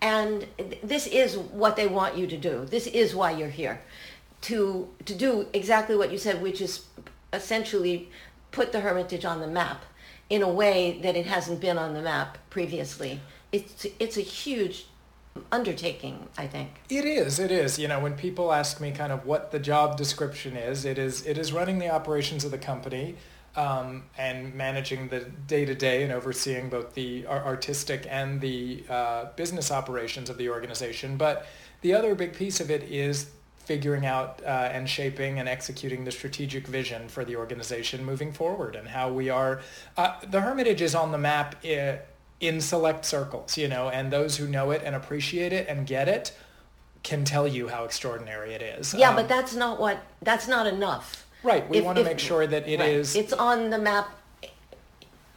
and 0.00 0.46
this 0.82 1.06
is 1.06 1.36
what 1.36 1.76
they 1.76 1.86
want 1.86 2.16
you 2.16 2.26
to 2.26 2.36
do. 2.36 2.64
This 2.64 2.86
is 2.86 3.14
why 3.14 3.32
you're 3.32 3.48
here. 3.48 3.80
To, 4.42 4.88
to 5.04 5.14
do 5.14 5.48
exactly 5.52 5.96
what 5.96 6.12
you 6.12 6.18
said, 6.18 6.40
which 6.40 6.60
is 6.60 6.84
essentially 7.32 8.08
put 8.52 8.72
the 8.72 8.80
Hermitage 8.80 9.24
on 9.24 9.40
the 9.40 9.48
map 9.48 9.84
in 10.30 10.42
a 10.42 10.48
way 10.48 11.00
that 11.02 11.16
it 11.16 11.26
hasn't 11.26 11.60
been 11.60 11.78
on 11.78 11.94
the 11.94 12.02
map 12.02 12.38
previously. 12.50 13.20
It's, 13.50 13.86
it's 13.98 14.16
a 14.16 14.22
huge 14.22 14.86
undertaking, 15.50 16.28
I 16.36 16.46
think. 16.46 16.70
It 16.88 17.04
is. 17.04 17.38
It 17.38 17.50
is. 17.50 17.78
You 17.78 17.88
know, 17.88 18.00
when 18.00 18.14
people 18.14 18.52
ask 18.52 18.80
me 18.80 18.92
kind 18.92 19.12
of 19.12 19.26
what 19.26 19.50
the 19.50 19.58
job 19.58 19.96
description 19.96 20.56
is, 20.56 20.84
it 20.84 20.98
is 20.98 21.24
it 21.26 21.38
is 21.38 21.52
running 21.52 21.78
the 21.78 21.90
operations 21.90 22.44
of 22.44 22.50
the 22.50 22.58
company, 22.58 23.16
um, 23.58 24.04
and 24.16 24.54
managing 24.54 25.08
the 25.08 25.20
day-to-day 25.48 26.04
and 26.04 26.12
overseeing 26.12 26.68
both 26.68 26.94
the 26.94 27.26
artistic 27.26 28.06
and 28.08 28.40
the 28.40 28.84
uh, 28.88 29.24
business 29.34 29.72
operations 29.72 30.30
of 30.30 30.38
the 30.38 30.48
organization. 30.48 31.16
But 31.16 31.44
the 31.80 31.92
other 31.92 32.14
big 32.14 32.34
piece 32.34 32.60
of 32.60 32.70
it 32.70 32.84
is 32.84 33.30
figuring 33.58 34.06
out 34.06 34.40
uh, 34.44 34.48
and 34.72 34.88
shaping 34.88 35.40
and 35.40 35.48
executing 35.48 36.04
the 36.04 36.12
strategic 36.12 36.68
vision 36.68 37.08
for 37.08 37.24
the 37.24 37.34
organization 37.34 38.04
moving 38.04 38.32
forward 38.32 38.76
and 38.76 38.86
how 38.86 39.12
we 39.12 39.28
are. 39.28 39.60
Uh, 39.96 40.14
the 40.30 40.40
Hermitage 40.40 40.80
is 40.80 40.94
on 40.94 41.10
the 41.10 41.18
map 41.18 41.64
in, 41.64 41.98
in 42.40 42.60
select 42.60 43.04
circles, 43.04 43.58
you 43.58 43.66
know, 43.66 43.88
and 43.88 44.12
those 44.12 44.36
who 44.36 44.46
know 44.46 44.70
it 44.70 44.82
and 44.84 44.94
appreciate 44.94 45.52
it 45.52 45.66
and 45.68 45.84
get 45.84 46.06
it 46.06 46.32
can 47.02 47.24
tell 47.24 47.48
you 47.48 47.66
how 47.68 47.84
extraordinary 47.84 48.54
it 48.54 48.62
is. 48.62 48.94
Yeah, 48.94 49.10
um, 49.10 49.16
but 49.16 49.28
that's 49.28 49.54
not 49.54 49.80
what, 49.80 49.98
that's 50.22 50.46
not 50.46 50.68
enough. 50.68 51.24
Right. 51.42 51.68
We 51.68 51.78
if, 51.78 51.84
want 51.84 51.96
to 51.96 52.02
if, 52.02 52.06
make 52.06 52.18
sure 52.18 52.46
that 52.46 52.68
it 52.68 52.80
right. 52.80 52.88
is. 52.88 53.16
It's 53.16 53.32
on 53.32 53.70
the 53.70 53.78
map. 53.78 54.10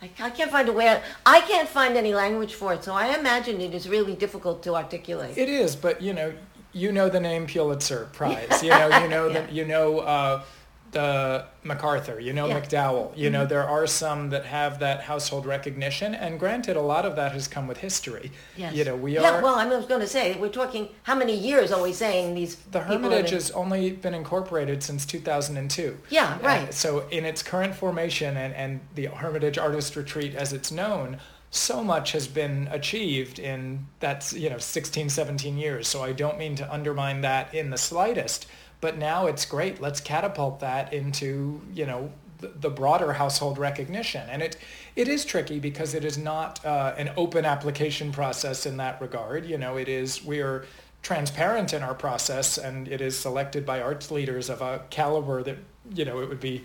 I, 0.01 0.09
I 0.19 0.29
can't 0.31 0.49
find 0.49 0.67
a 0.67 0.73
way. 0.73 1.01
I 1.25 1.41
can't 1.41 1.69
find 1.69 1.95
any 1.95 2.13
language 2.13 2.55
for 2.55 2.73
it, 2.73 2.83
so 2.83 2.93
I 2.93 3.17
imagine 3.17 3.61
it 3.61 3.73
is 3.73 3.87
really 3.87 4.15
difficult 4.15 4.63
to 4.63 4.75
articulate. 4.75 5.37
It 5.37 5.49
is, 5.49 5.75
but 5.75 6.01
you 6.01 6.13
know, 6.13 6.33
you 6.73 6.91
know 6.91 7.09
the 7.09 7.19
name 7.19 7.45
Pulitzer 7.45 8.09
Prize. 8.13 8.63
you 8.63 8.69
know, 8.79 8.99
you 8.99 9.07
know 9.07 9.29
that 9.29 9.51
you 9.51 9.65
know. 9.65 9.99
Uh, 9.99 10.43
the 10.91 11.45
MacArthur, 11.63 12.19
you 12.19 12.33
know, 12.33 12.47
yeah. 12.47 12.59
MacDowell. 12.59 13.15
You 13.15 13.25
mm-hmm. 13.25 13.33
know, 13.33 13.45
there 13.45 13.67
are 13.67 13.87
some 13.87 14.29
that 14.31 14.45
have 14.45 14.79
that 14.79 15.01
household 15.01 15.45
recognition, 15.45 16.13
and 16.13 16.39
granted, 16.39 16.75
a 16.75 16.81
lot 16.81 17.05
of 17.05 17.15
that 17.15 17.31
has 17.31 17.47
come 17.47 17.67
with 17.67 17.77
history. 17.77 18.31
Yes. 18.57 18.73
You 18.73 18.83
know, 18.83 18.95
we 18.95 19.17
are 19.17 19.21
yeah, 19.21 19.37
are. 19.37 19.41
well, 19.41 19.55
I 19.55 19.65
was 19.65 19.85
going 19.85 20.01
to 20.01 20.07
say, 20.07 20.37
we're 20.37 20.49
talking, 20.49 20.89
how 21.03 21.15
many 21.15 21.35
years 21.35 21.71
are 21.71 21.81
we 21.81 21.93
saying 21.93 22.35
these 22.35 22.55
The 22.55 22.81
Hermitage 22.81 23.29
has 23.29 23.51
only 23.51 23.91
been 23.91 24.13
incorporated 24.13 24.83
since 24.83 25.05
2002. 25.05 25.97
Yeah, 26.09 26.37
right. 26.41 26.67
Uh, 26.67 26.71
so 26.71 27.07
in 27.09 27.25
its 27.25 27.41
current 27.41 27.73
formation 27.73 28.35
and, 28.37 28.53
and 28.53 28.81
the 28.95 29.05
Hermitage 29.05 29.57
Artist 29.57 29.95
Retreat 29.95 30.35
as 30.35 30.51
it's 30.51 30.71
known, 30.71 31.19
so 31.51 31.83
much 31.83 32.13
has 32.13 32.27
been 32.27 32.69
achieved 32.71 33.37
in 33.37 33.85
that, 33.99 34.31
you 34.31 34.49
know, 34.49 34.57
16, 34.57 35.09
17 35.09 35.57
years. 35.57 35.87
So 35.87 36.01
I 36.01 36.13
don't 36.13 36.37
mean 36.37 36.55
to 36.55 36.73
undermine 36.73 37.21
that 37.21 37.53
in 37.53 37.69
the 37.69 37.77
slightest 37.77 38.47
but 38.81 38.97
now 38.97 39.27
it's 39.27 39.45
great. 39.45 39.79
Let's 39.79 40.01
catapult 40.01 40.59
that 40.59 40.91
into, 40.91 41.61
you 41.73 41.85
know, 41.85 42.11
the, 42.39 42.47
the 42.47 42.69
broader 42.69 43.13
household 43.13 43.57
recognition. 43.57 44.27
And 44.29 44.41
it, 44.41 44.57
it 44.95 45.07
is 45.07 45.23
tricky 45.23 45.59
because 45.59 45.93
it 45.93 46.03
is 46.03 46.17
not 46.17 46.63
uh, 46.65 46.95
an 46.97 47.11
open 47.15 47.45
application 47.45 48.11
process 48.11 48.65
in 48.65 48.77
that 48.77 48.99
regard. 48.99 49.45
You 49.45 49.57
know, 49.57 49.77
it 49.77 49.87
is, 49.87 50.25
we 50.25 50.41
are 50.41 50.65
transparent 51.03 51.73
in 51.73 51.83
our 51.83 51.93
process 51.93 52.57
and 52.57 52.87
it 52.87 53.01
is 53.01 53.17
selected 53.17 53.65
by 53.65 53.81
arts 53.81 54.11
leaders 54.11 54.49
of 54.49 54.61
a 54.61 54.81
caliber 54.89 55.43
that, 55.43 55.57
you 55.93 56.03
know, 56.03 56.19
it 56.19 56.27
would 56.27 56.39
be 56.39 56.63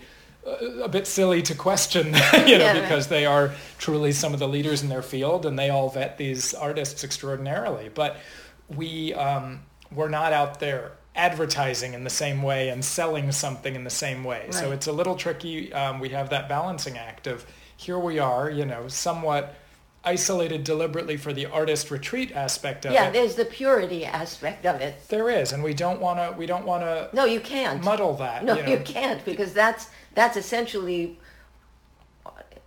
a 0.81 0.87
bit 0.87 1.05
silly 1.05 1.41
to 1.41 1.53
question, 1.53 2.05
you 2.45 2.57
know, 2.57 2.65
yeah, 2.65 2.81
because 2.81 3.05
right. 3.05 3.09
they 3.09 3.25
are 3.25 3.53
truly 3.77 4.11
some 4.11 4.33
of 4.33 4.39
the 4.39 4.47
leaders 4.47 4.81
in 4.81 4.89
their 4.89 5.01
field 5.01 5.45
and 5.45 5.57
they 5.57 5.69
all 5.69 5.89
vet 5.89 6.17
these 6.17 6.53
artists 6.53 7.03
extraordinarily. 7.03 7.89
But 7.93 8.17
we, 8.69 9.13
um, 9.13 9.61
we're 9.93 10.09
not 10.09 10.33
out 10.33 10.59
there 10.59 10.93
advertising 11.15 11.93
in 11.93 12.03
the 12.03 12.09
same 12.09 12.43
way 12.43 12.69
and 12.69 12.85
selling 12.85 13.31
something 13.31 13.75
in 13.75 13.83
the 13.83 13.89
same 13.89 14.23
way. 14.23 14.43
Right. 14.45 14.53
So 14.53 14.71
it's 14.71 14.87
a 14.87 14.91
little 14.91 15.15
tricky. 15.15 15.73
Um, 15.73 15.99
we 15.99 16.09
have 16.09 16.29
that 16.29 16.47
balancing 16.47 16.97
act 16.97 17.27
of 17.27 17.45
here 17.75 17.99
we 17.99 18.19
are, 18.19 18.49
you 18.49 18.65
know, 18.65 18.87
somewhat 18.87 19.55
isolated 20.03 20.63
deliberately 20.63 21.17
for 21.17 21.33
the 21.33 21.45
artist 21.47 21.91
retreat 21.91 22.31
aspect 22.31 22.85
of 22.85 22.93
yeah, 22.93 23.03
it. 23.03 23.05
Yeah, 23.05 23.11
there's 23.11 23.35
the 23.35 23.45
purity 23.45 24.05
aspect 24.05 24.65
of 24.65 24.79
it. 24.79 25.07
There 25.09 25.29
is, 25.29 25.51
and 25.51 25.63
we 25.63 25.73
don't 25.73 25.99
want 25.99 26.19
to. 26.19 26.37
We 26.37 26.45
don't 26.45 26.65
want 26.65 26.83
to. 26.83 27.09
No, 27.13 27.25
you 27.25 27.39
can't 27.39 27.83
muddle 27.83 28.15
that. 28.17 28.45
No, 28.45 28.55
you, 28.55 28.63
know? 28.63 28.71
you 28.71 28.79
can't 28.79 29.23
because 29.25 29.53
that's 29.53 29.89
that's 30.13 30.37
essentially 30.37 31.19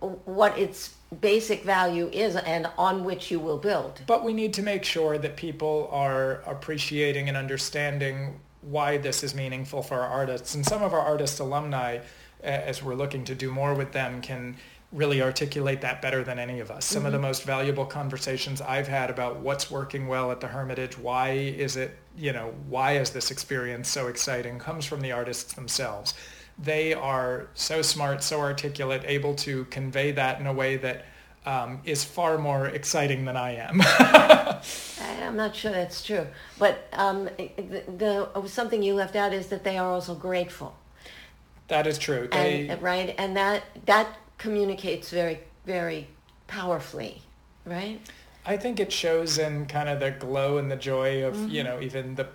what 0.01 0.57
its 0.57 0.95
basic 1.19 1.63
value 1.63 2.09
is 2.11 2.35
and 2.35 2.67
on 2.77 3.03
which 3.03 3.31
you 3.31 3.39
will 3.39 3.57
build. 3.57 4.01
But 4.07 4.23
we 4.23 4.33
need 4.33 4.53
to 4.55 4.63
make 4.63 4.83
sure 4.83 5.17
that 5.17 5.35
people 5.35 5.89
are 5.91 6.41
appreciating 6.47 7.27
and 7.27 7.37
understanding 7.37 8.39
why 8.61 8.97
this 8.97 9.23
is 9.23 9.35
meaningful 9.35 9.81
for 9.81 9.99
our 9.99 10.07
artists. 10.07 10.55
And 10.55 10.65
some 10.65 10.83
of 10.83 10.93
our 10.93 10.99
artist 10.99 11.39
alumni, 11.39 11.99
as 12.43 12.81
we're 12.83 12.95
looking 12.95 13.25
to 13.25 13.35
do 13.35 13.51
more 13.51 13.73
with 13.73 13.91
them, 13.91 14.21
can 14.21 14.57
really 14.91 15.21
articulate 15.21 15.81
that 15.81 16.01
better 16.01 16.23
than 16.23 16.37
any 16.37 16.59
of 16.59 16.69
us. 16.69 16.85
Some 16.85 16.99
mm-hmm. 16.99 17.05
of 17.07 17.11
the 17.13 17.17
mm-hmm. 17.17 17.27
most 17.27 17.43
valuable 17.43 17.85
conversations 17.85 18.61
I've 18.61 18.87
had 18.87 19.09
about 19.09 19.37
what's 19.37 19.71
working 19.71 20.07
well 20.07 20.31
at 20.31 20.41
the 20.41 20.47
Hermitage, 20.47 20.97
why 20.97 21.31
is 21.31 21.77
it, 21.77 21.97
you 22.17 22.33
know, 22.33 22.53
why 22.67 22.97
is 22.97 23.11
this 23.11 23.31
experience 23.31 23.87
so 23.89 24.07
exciting, 24.07 24.59
comes 24.59 24.85
from 24.85 25.01
the 25.01 25.11
artists 25.11 25.53
themselves. 25.53 26.13
They 26.57 26.93
are 26.93 27.47
so 27.53 27.81
smart, 27.81 28.23
so 28.23 28.39
articulate, 28.39 29.03
able 29.05 29.35
to 29.35 29.65
convey 29.65 30.11
that 30.11 30.39
in 30.39 30.47
a 30.47 30.53
way 30.53 30.77
that 30.77 31.05
um, 31.45 31.81
is 31.83 32.03
far 32.03 32.37
more 32.37 32.67
exciting 32.67 33.25
than 33.25 33.35
I 33.35 33.55
am. 33.55 33.81
I'm 35.21 35.35
not 35.35 35.55
sure 35.55 35.71
that's 35.71 36.03
true, 36.03 36.27
but 36.59 36.87
um, 36.93 37.25
the, 37.37 38.27
the, 38.35 38.47
something 38.47 38.83
you 38.83 38.93
left 38.95 39.15
out 39.15 39.33
is 39.33 39.47
that 39.47 39.63
they 39.63 39.77
are 39.77 39.89
also 39.89 40.13
grateful. 40.13 40.75
That 41.67 41.87
is 41.87 41.97
true. 41.97 42.27
They... 42.31 42.67
And, 42.67 42.81
right, 42.81 43.15
and 43.17 43.35
that 43.37 43.63
that 43.85 44.07
communicates 44.37 45.09
very, 45.09 45.39
very 45.65 46.07
powerfully, 46.47 47.21
right? 47.65 48.01
I 48.45 48.57
think 48.57 48.79
it 48.79 48.91
shows 48.91 49.37
in 49.37 49.67
kind 49.67 49.87
of 49.87 49.99
the 49.99 50.11
glow 50.11 50.57
and 50.57 50.69
the 50.69 50.75
joy 50.75 51.23
of, 51.23 51.35
mm-hmm. 51.35 51.49
you 51.49 51.63
know, 51.63 51.79
even 51.79 52.15
the 52.15 52.27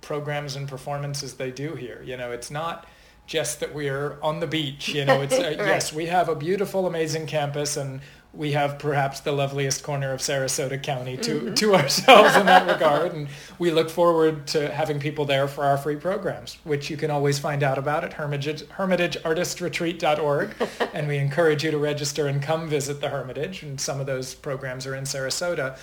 programs 0.00 0.56
and 0.56 0.68
performances 0.68 1.34
they 1.34 1.50
do 1.50 1.74
here. 1.74 2.02
You 2.04 2.16
know, 2.16 2.30
it's 2.30 2.50
not 2.50 2.86
just 3.30 3.60
that 3.60 3.72
we're 3.72 4.18
on 4.22 4.40
the 4.40 4.46
beach, 4.46 4.88
you 4.88 5.04
know, 5.04 5.20
it's, 5.20 5.32
uh, 5.38 5.42
right. 5.42 5.56
yes, 5.56 5.92
we 5.92 6.06
have 6.06 6.28
a 6.28 6.34
beautiful, 6.34 6.88
amazing 6.88 7.28
campus 7.28 7.76
and 7.76 8.00
we 8.32 8.50
have 8.52 8.76
perhaps 8.80 9.20
the 9.20 9.30
loveliest 9.30 9.84
corner 9.84 10.12
of 10.12 10.18
Sarasota 10.18 10.82
County 10.82 11.16
to, 11.18 11.40
mm-hmm. 11.40 11.54
to 11.54 11.74
ourselves 11.76 12.34
in 12.34 12.46
that 12.46 12.68
regard. 12.68 13.14
And 13.14 13.28
we 13.60 13.70
look 13.70 13.88
forward 13.88 14.48
to 14.48 14.68
having 14.72 14.98
people 14.98 15.26
there 15.26 15.46
for 15.46 15.64
our 15.64 15.78
free 15.78 15.94
programs, 15.94 16.58
which 16.64 16.90
you 16.90 16.96
can 16.96 17.12
always 17.12 17.38
find 17.38 17.62
out 17.62 17.78
about 17.78 18.02
at 18.02 18.14
Hermitage, 18.14 18.64
hermitageartistretreat.org. 18.64 20.54
and 20.92 21.06
we 21.06 21.18
encourage 21.18 21.62
you 21.62 21.70
to 21.70 21.78
register 21.78 22.26
and 22.26 22.42
come 22.42 22.68
visit 22.68 23.00
the 23.00 23.10
Hermitage. 23.10 23.62
And 23.62 23.80
some 23.80 24.00
of 24.00 24.06
those 24.06 24.34
programs 24.34 24.86
are 24.88 24.96
in 24.96 25.04
Sarasota. 25.04 25.78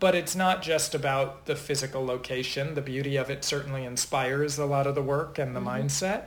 But 0.00 0.14
it's 0.14 0.36
not 0.36 0.60
just 0.60 0.94
about 0.94 1.46
the 1.46 1.56
physical 1.56 2.04
location. 2.04 2.74
The 2.74 2.82
beauty 2.82 3.16
of 3.16 3.30
it 3.30 3.42
certainly 3.42 3.84
inspires 3.84 4.58
a 4.58 4.66
lot 4.66 4.86
of 4.86 4.94
the 4.94 5.02
work 5.02 5.38
and 5.38 5.56
the 5.56 5.60
mm-hmm. 5.60 5.86
mindset 5.86 6.24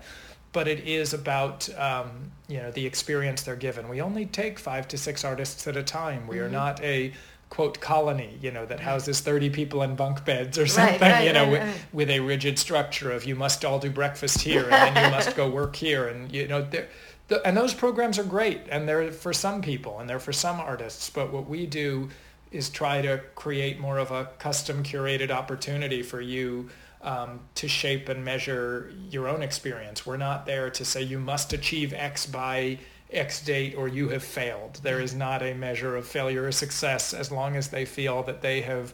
but 0.54 0.68
it 0.68 0.88
is 0.88 1.14
about 1.14 1.68
um, 1.78 2.32
you 2.48 2.58
know 2.58 2.72
the 2.72 2.86
experience 2.86 3.44
they're 3.44 3.56
given. 3.56 3.90
We 3.90 4.02
only 4.02 4.26
take 4.26 4.58
five 4.58 4.88
to 4.90 4.98
six 4.98 5.26
artists 5.26 5.68
at 5.68 5.76
a 5.76 5.84
time. 5.84 6.28
We 6.28 6.38
mm-hmm. 6.38 6.46
are 6.46 6.50
not 6.50 6.82
a 6.82 7.12
quote 7.50 7.80
colony, 7.80 8.36
you 8.42 8.50
know, 8.50 8.66
that 8.66 8.80
houses 8.80 9.20
30 9.20 9.52
people 9.52 9.84
in 9.84 9.96
bunk 9.96 10.26
beds 10.26 10.58
or 10.58 10.66
something, 10.66 11.00
right, 11.00 11.12
right, 11.12 11.28
you 11.28 11.32
know, 11.32 11.44
right, 11.44 11.52
with, 11.52 11.86
with, 11.94 12.10
a 12.10 12.20
rigid 12.20 12.58
structure 12.58 13.12
of 13.12 13.26
you 13.26 13.36
must 13.36 13.64
all 13.64 13.78
do 13.78 13.92
breakfast 13.92 14.42
here 14.42 14.64
and 14.64 14.96
then 14.96 15.06
you 15.06 15.12
must 15.12 15.36
go 15.36 15.48
work 15.62 15.76
here. 15.76 16.08
And, 16.08 16.32
you 16.32 16.48
know, 16.48 16.64
the, 16.64 16.88
and 17.46 17.56
those 17.56 17.72
programs 17.72 18.18
are 18.18 18.24
great 18.24 18.62
and 18.72 18.90
they're 18.90 19.12
for 19.12 19.34
some 19.34 19.62
people 19.62 20.00
and 20.00 20.10
they're 20.10 20.18
for 20.18 20.34
some 20.34 20.60
artists. 20.60 21.12
But 21.12 21.32
what 21.32 21.48
we 21.48 21.68
do 21.68 22.10
is 22.52 22.70
try 22.70 23.04
to 23.04 23.22
create 23.36 23.80
more 23.80 24.00
of 24.00 24.10
a 24.10 24.30
custom 24.40 24.82
curated 24.82 25.30
opportunity 25.30 26.02
for 26.02 26.22
you 26.22 26.70
um, 27.04 27.42
to 27.56 27.68
shape 27.68 28.10
and 28.10 28.24
measure 28.24 28.92
your 29.10 29.28
own 29.28 29.44
experience. 29.44 30.06
We're 30.06 30.18
not 30.18 30.46
there 30.46 30.70
to 30.70 30.86
say 30.86 31.04
you 31.04 31.20
must 31.20 31.54
achieve 31.54 31.94
X 31.94 32.26
by 32.26 32.80
X 33.12 33.42
date 33.42 33.76
or 33.76 33.88
you 33.88 34.10
have 34.10 34.24
failed. 34.24 34.80
There 34.82 35.00
is 35.00 35.14
not 35.14 35.44
a 35.44 35.54
measure 35.54 35.96
of 35.96 36.08
failure 36.08 36.46
or 36.46 36.52
success 36.52 37.14
as 37.14 37.32
long 37.32 37.56
as 37.56 37.68
they 37.68 37.86
feel 37.86 38.24
that 38.24 38.42
they 38.42 38.62
have 38.62 38.94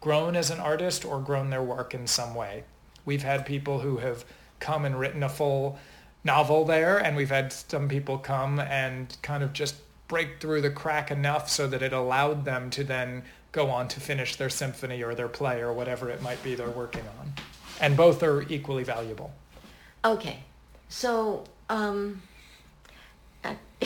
grown 0.00 0.36
as 0.36 0.50
an 0.50 0.60
artist 0.60 1.04
or 1.04 1.18
grown 1.20 1.50
their 1.50 1.62
work 1.62 1.94
in 1.94 2.06
some 2.06 2.34
way. 2.34 2.64
We've 3.04 3.22
had 3.22 3.46
people 3.46 3.80
who 3.80 3.96
have 3.96 4.24
come 4.58 4.84
and 4.84 5.00
written 5.00 5.22
a 5.22 5.28
full 5.28 5.78
novel 6.22 6.66
there 6.66 6.98
and 6.98 7.16
we've 7.16 7.30
had 7.30 7.52
some 7.52 7.88
people 7.88 8.18
come 8.18 8.60
and 8.60 9.16
kind 9.22 9.42
of 9.42 9.54
just 9.54 9.76
break 10.06 10.40
through 10.40 10.60
the 10.60 10.70
crack 10.70 11.10
enough 11.10 11.48
so 11.48 11.66
that 11.66 11.82
it 11.82 11.94
allowed 11.94 12.44
them 12.44 12.68
to 12.68 12.84
then 12.84 13.22
go 13.52 13.70
on 13.70 13.88
to 13.88 14.00
finish 14.00 14.36
their 14.36 14.50
symphony 14.50 15.02
or 15.02 15.14
their 15.14 15.28
play 15.28 15.60
or 15.60 15.72
whatever 15.72 16.08
it 16.10 16.22
might 16.22 16.42
be 16.42 16.54
they're 16.54 16.70
working 16.70 17.04
on. 17.18 17.32
And 17.80 17.96
both 17.96 18.22
are 18.22 18.42
equally 18.42 18.84
valuable. 18.84 19.32
Okay. 20.04 20.44
So 20.88 21.44
um, 21.68 22.22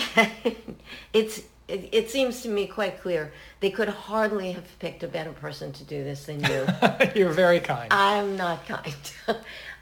it's 1.12 1.42
it, 1.66 1.88
it, 1.92 2.11
seems 2.11 2.42
to 2.42 2.48
me 2.48 2.66
quite 2.66 3.00
clear 3.00 3.33
they 3.61 3.70
could 3.70 3.88
hardly 3.88 4.53
have 4.53 4.79
picked 4.81 5.03
a 5.03 5.09
better 5.09 5.33
person 5.33 5.72
to 5.72 5.85
do 5.85 6.05
this 6.05 6.27
than 6.27 6.42
you. 6.44 6.66
You're 7.14 7.33
very 7.33 7.61
kind. 7.61 7.92
I'm 7.92 8.37
not 8.37 8.66
kind. 8.66 8.94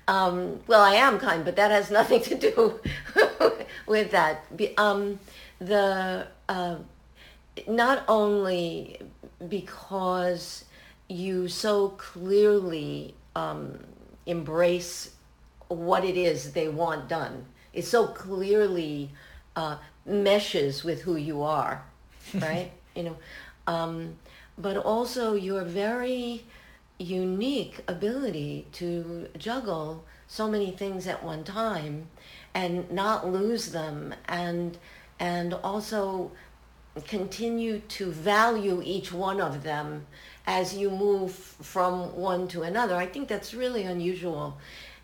um, 0.09 0.61
well, 0.67 0.83
I 0.83 0.95
am 0.95 1.19
kind, 1.19 1.45
but 1.45 1.57
that 1.57 1.71
has 1.71 1.91
nothing 1.91 2.23
to 2.23 2.35
do 2.37 2.81
with 3.87 4.13
that. 4.13 4.45
Um, 4.79 5.19
the 5.59 6.27
uh, 6.49 6.77
not 7.67 8.05
only 8.09 8.99
because 9.49 10.65
you 11.09 11.49
so 11.49 11.91
clearly 11.91 13.15
um, 13.35 13.79
embrace 14.27 15.15
what 15.69 16.05
it 16.05 16.17
is 16.17 16.53
they 16.53 16.69
want 16.69 17.09
done. 17.09 17.47
It 17.73 17.85
so 17.85 18.07
clearly 18.07 19.11
uh, 19.57 19.77
meshes 20.05 20.85
with 20.85 21.03
who 21.03 21.17
you 21.17 21.43
are, 21.43 21.85
right? 22.35 22.71
you 22.95 23.05
know, 23.05 23.17
um, 23.67 24.17
but 24.59 24.77
also 24.77 25.35
your 25.35 25.65
very 25.65 26.45
unique 26.99 27.83
ability 27.89 28.67
to 28.73 29.29
juggle 29.37 30.05
so 30.29 30.49
many 30.49 30.71
things 30.71 31.07
at 31.07 31.23
one 31.23 31.45
time 31.45 32.09
and 32.55 32.91
not 32.91 33.29
lose 33.29 33.73
them 33.73 34.15
and 34.27 34.79
and 35.19 35.55
also 35.55 36.31
continue 37.07 37.79
to 37.81 38.11
value 38.11 38.83
each 38.85 39.13
one 39.13 39.41
of 39.41 39.63
them 39.63 40.07
as 40.47 40.77
you 40.77 40.91
move 40.91 41.33
from 41.33 42.15
one 42.15 42.49
to 42.49 42.63
another. 42.63 42.97
I 42.97 43.07
think 43.07 43.29
that's 43.29 43.55
really 43.55 43.85
unusual. 43.85 44.59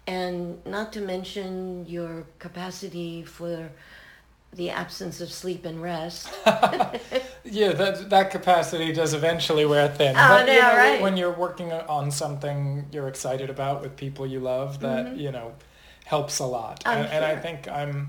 And 0.07 0.65
not 0.65 0.93
to 0.95 1.01
mention 1.01 1.87
your 1.87 2.27
capacity 2.39 3.23
for 3.23 3.71
the 4.55 4.71
absence 4.71 5.21
of 5.21 5.31
sleep 5.31 5.67
and 5.67 5.83
rest. 5.83 6.31
yeah, 7.45 7.73
that 7.73 8.09
that 8.09 8.31
capacity 8.31 8.93
does 8.93 9.13
eventually 9.13 9.67
wear 9.67 9.89
thin. 9.89 10.17
Oh, 10.17 10.29
but, 10.29 10.47
no, 10.47 10.53
you 10.53 10.61
know, 10.61 10.77
right. 10.77 11.03
When 11.03 11.17
you're 11.17 11.33
working 11.33 11.71
on 11.73 12.11
something 12.11 12.87
you're 12.91 13.09
excited 13.09 13.51
about 13.51 13.83
with 13.83 13.97
people 13.97 14.27
you 14.27 14.41
love, 14.41 14.81
that, 14.81 15.07
mm-hmm. 15.07 15.21
you 15.21 15.33
know, 15.33 15.55
helps 16.07 16.39
a 16.39 16.47
lot. 16.47 16.83
And, 16.87 17.07
sure. 17.07 17.15
and 17.15 17.25
I 17.25 17.37
think 17.37 17.69
I'm 17.69 18.09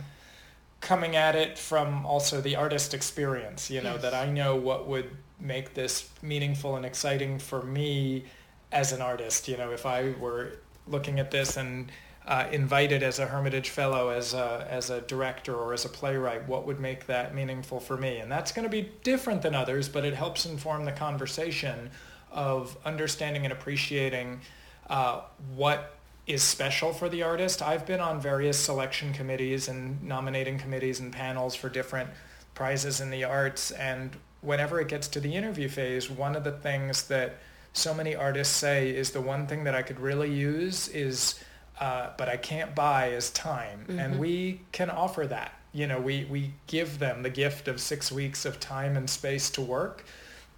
coming 0.82 1.16
at 1.16 1.36
it 1.36 1.58
from 1.58 2.06
also 2.06 2.42
the 2.42 2.56
artist 2.56 2.94
experience, 2.94 3.70
you 3.70 3.82
know, 3.82 3.94
yes. 3.94 4.02
that 4.02 4.14
I 4.14 4.30
know 4.30 4.56
what 4.56 4.88
would 4.88 5.10
make 5.40 5.74
this 5.74 6.10
meaningful 6.22 6.76
and 6.76 6.86
exciting 6.86 7.40
for 7.40 7.62
me 7.62 8.26
as 8.72 8.92
an 8.92 9.02
artist. 9.02 9.48
You 9.48 9.58
know, 9.58 9.72
if 9.72 9.86
I 9.86 10.14
were 10.20 10.60
looking 10.88 11.20
at 11.20 11.32
this 11.32 11.58
and 11.58 11.92
uh, 12.26 12.48
invited 12.52 13.04
as 13.04 13.20
a 13.20 13.26
Hermitage 13.26 13.70
Fellow, 13.70 14.10
as 14.10 14.34
a, 14.34 14.68
as 14.70 14.90
a 14.90 15.02
director 15.02 15.56
or 15.56 15.74
as 15.74 15.86
a 15.86 15.90
playwright, 15.90 16.48
what 16.48 16.66
would 16.66 16.80
make 16.80 17.08
that 17.08 17.34
meaningful 17.34 17.80
for 17.80 17.98
me? 17.98 18.18
And 18.18 18.32
that's 18.32 18.52
going 18.52 18.64
to 18.64 18.70
be 18.70 18.92
different 19.04 19.42
than 19.42 19.56
others, 19.56 19.90
but 19.90 20.06
it 20.06 20.14
helps 20.14 20.46
inform 20.46 20.86
the 20.86 20.92
conversation 20.92 21.90
of 22.32 22.78
understanding 22.86 23.46
and 23.46 23.52
appreciating 23.52 24.42
uh, 24.90 25.22
what 25.56 25.99
is 26.30 26.44
special 26.44 26.94
for 26.94 27.10
the 27.10 27.24
artist. 27.24 27.60
I've 27.60 27.88
been 27.88 28.00
on 28.00 28.22
various 28.22 28.58
selection 28.58 29.14
committees 29.14 29.68
and 29.68 30.02
nominating 30.04 30.60
committees 30.60 31.00
and 31.00 31.12
panels 31.12 31.56
for 31.56 31.70
different 31.70 32.12
prizes 32.54 33.02
in 33.02 33.10
the 33.10 33.24
arts. 33.24 33.72
And 33.72 34.16
whenever 34.42 34.80
it 34.80 34.88
gets 34.88 35.08
to 35.10 35.20
the 35.20 35.36
interview 35.36 35.68
phase, 35.68 36.08
one 36.08 36.36
of 36.36 36.44
the 36.44 36.52
things 36.52 37.08
that 37.08 37.38
so 37.74 37.96
many 37.96 38.16
artists 38.16 38.56
say 38.56 38.92
is 38.96 39.10
the 39.10 39.22
one 39.22 39.48
thing 39.48 39.64
that 39.64 39.74
I 39.74 39.82
could 39.82 40.00
really 40.00 40.32
use 40.32 40.88
is, 40.90 41.44
uh, 41.80 42.12
but 42.16 42.30
I 42.30 42.38
can't 42.38 42.76
buy 42.76 43.08
is 43.08 43.32
time. 43.32 43.86
Mm-hmm. 43.88 44.00
And 44.00 44.20
we 44.20 44.62
can 44.72 44.92
offer 44.92 45.26
that. 45.26 45.54
You 45.74 45.88
know, 45.88 46.00
we, 46.00 46.26
we 46.26 46.54
give 46.68 47.00
them 47.00 47.24
the 47.24 47.32
gift 47.32 47.68
of 47.68 47.82
six 47.82 48.12
weeks 48.12 48.46
of 48.46 48.60
time 48.60 48.98
and 48.98 49.10
space 49.10 49.50
to 49.52 49.62
work. 49.62 50.06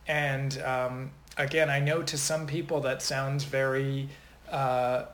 And 0.06 0.62
um, 0.64 1.12
again, 1.38 1.70
I 1.70 1.80
know 1.80 2.04
to 2.04 2.18
some 2.18 2.46
people 2.46 2.82
that 2.82 3.02
sounds 3.02 3.46
very 3.46 4.10
uh, 4.52 5.06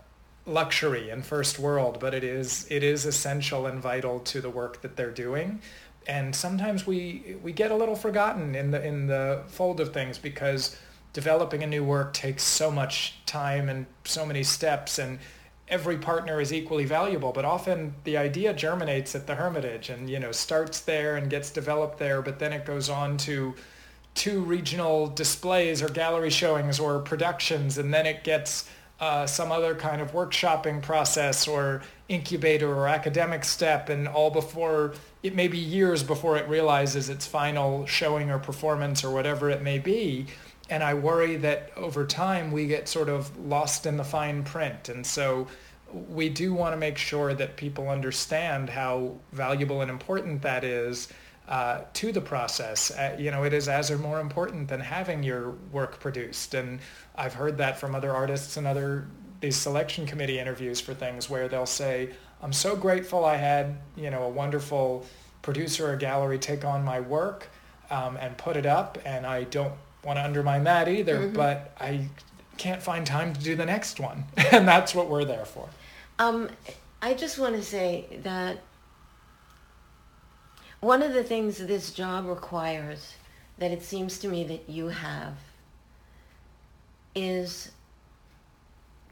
luxury 0.47 1.09
and 1.09 1.25
first 1.25 1.59
world, 1.59 1.99
but 1.99 2.13
it 2.13 2.23
is 2.23 2.65
it 2.69 2.83
is 2.83 3.05
essential 3.05 3.67
and 3.67 3.79
vital 3.79 4.19
to 4.21 4.41
the 4.41 4.49
work 4.49 4.81
that 4.81 4.95
they're 4.95 5.11
doing. 5.11 5.61
And 6.07 6.35
sometimes 6.35 6.87
we 6.87 7.35
we 7.43 7.51
get 7.51 7.69
a 7.71 7.75
little 7.75 7.95
forgotten 7.95 8.55
in 8.55 8.71
the 8.71 8.83
in 8.83 9.07
the 9.07 9.43
fold 9.47 9.79
of 9.79 9.93
things 9.93 10.17
because 10.17 10.77
developing 11.13 11.63
a 11.63 11.67
new 11.67 11.83
work 11.83 12.13
takes 12.13 12.43
so 12.43 12.71
much 12.71 13.15
time 13.25 13.69
and 13.69 13.85
so 14.05 14.25
many 14.25 14.43
steps 14.43 14.99
and 14.99 15.19
every 15.67 15.97
partner 15.97 16.39
is 16.39 16.53
equally 16.53 16.85
valuable, 16.85 17.31
but 17.31 17.43
often 17.43 17.93
the 18.03 18.17
idea 18.17 18.53
germinates 18.53 19.15
at 19.15 19.27
the 19.27 19.35
Hermitage 19.35 19.89
and, 19.89 20.09
you 20.09 20.19
know, 20.19 20.31
starts 20.31 20.81
there 20.81 21.17
and 21.17 21.29
gets 21.29 21.49
developed 21.51 21.99
there, 21.99 22.21
but 22.21 22.39
then 22.39 22.53
it 22.53 22.65
goes 22.65 22.89
on 22.89 23.17
to 23.17 23.53
two 24.15 24.41
regional 24.41 25.07
displays 25.07 25.81
or 25.81 25.89
gallery 25.89 26.29
showings 26.29 26.79
or 26.79 26.99
productions, 26.99 27.77
and 27.77 27.93
then 27.93 28.05
it 28.05 28.23
gets 28.23 28.69
uh, 28.99 29.27
some 29.27 29.51
other 29.51 29.75
kind 29.75 30.01
of 30.01 30.11
workshopping 30.11 30.81
process 30.81 31.47
or 31.47 31.81
incubator 32.09 32.73
or 32.73 32.87
academic 32.87 33.43
step, 33.43 33.89
and 33.89 34.07
all 34.07 34.31
before 34.31 34.93
it 35.23 35.35
may 35.35 35.47
be 35.47 35.57
years 35.57 36.03
before 36.03 36.37
it 36.37 36.47
realizes 36.47 37.09
its 37.09 37.27
final 37.27 37.85
showing 37.85 38.31
or 38.31 38.39
performance 38.39 39.03
or 39.03 39.11
whatever 39.11 39.49
it 39.49 39.61
may 39.61 39.77
be. 39.77 40.25
And 40.69 40.83
I 40.83 40.93
worry 40.95 41.37
that 41.37 41.71
over 41.75 42.05
time 42.05 42.51
we 42.51 42.67
get 42.67 42.87
sort 42.87 43.09
of 43.09 43.37
lost 43.37 43.85
in 43.85 43.97
the 43.97 44.03
fine 44.03 44.43
print. 44.43 44.89
And 44.89 45.05
so 45.05 45.47
we 45.93 46.29
do 46.29 46.53
want 46.53 46.73
to 46.73 46.77
make 46.77 46.97
sure 46.97 47.33
that 47.33 47.55
people 47.55 47.89
understand 47.89 48.69
how 48.69 49.15
valuable 49.31 49.81
and 49.81 49.89
important 49.89 50.41
that 50.41 50.63
is 50.63 51.07
uh, 51.47 51.81
to 51.93 52.11
the 52.11 52.21
process. 52.21 52.91
Uh, 52.91 53.15
you 53.17 53.31
know, 53.31 53.43
it 53.43 53.53
is 53.53 53.67
as 53.67 53.89
or 53.89 53.97
more 53.97 54.19
important 54.19 54.67
than 54.67 54.79
having 54.79 55.23
your 55.23 55.51
work 55.71 55.99
produced. 55.99 56.53
And 56.53 56.79
I've 57.15 57.33
heard 57.33 57.57
that 57.57 57.79
from 57.79 57.95
other 57.95 58.13
artists 58.13 58.57
and 58.57 58.67
other 58.67 59.07
these 59.39 59.55
selection 59.55 60.07
committee 60.07 60.39
interviews 60.39 60.81
for 60.81 60.93
things 60.93 61.29
where 61.29 61.47
they'll 61.47 61.65
say, 61.65 62.09
I'm 62.41 62.53
so 62.53 62.75
grateful 62.75 63.23
I 63.23 63.35
had, 63.35 63.77
you 63.95 64.09
know, 64.09 64.23
a 64.23 64.29
wonderful 64.29 65.05
producer 65.41 65.91
or 65.91 65.95
gallery 65.95 66.39
take 66.39 66.65
on 66.65 66.83
my 66.83 66.99
work 66.99 67.47
um, 67.89 68.17
and 68.17 68.37
put 68.37 68.57
it 68.57 68.65
up. 68.65 68.97
And 69.05 69.25
I 69.25 69.43
don't 69.43 69.73
want 70.03 70.17
to 70.17 70.23
undermine 70.23 70.63
that 70.65 70.87
either, 70.87 71.19
mm-hmm. 71.19 71.33
but 71.33 71.73
I 71.79 72.09
can't 72.57 72.81
find 72.81 73.05
time 73.05 73.33
to 73.33 73.39
do 73.39 73.55
the 73.55 73.65
next 73.65 73.99
one. 73.99 74.25
and 74.51 74.67
that's 74.67 74.93
what 74.95 75.09
we're 75.09 75.25
there 75.25 75.45
for. 75.45 75.69
Um, 76.19 76.49
I 77.01 77.13
just 77.13 77.37
want 77.37 77.55
to 77.55 77.63
say 77.63 78.19
that 78.23 78.59
one 80.87 81.03
of 81.03 81.11
the 81.11 81.23
things 81.23 81.57
this 81.57 81.91
job 81.91 82.25
requires 82.25 83.15
that 83.57 83.71
it 83.71 83.83
seems 83.83 84.19
to 84.19 84.27
me 84.29 84.45
that 84.45 84.69
you 84.69 84.87
have 84.87 85.33
is 87.13 87.71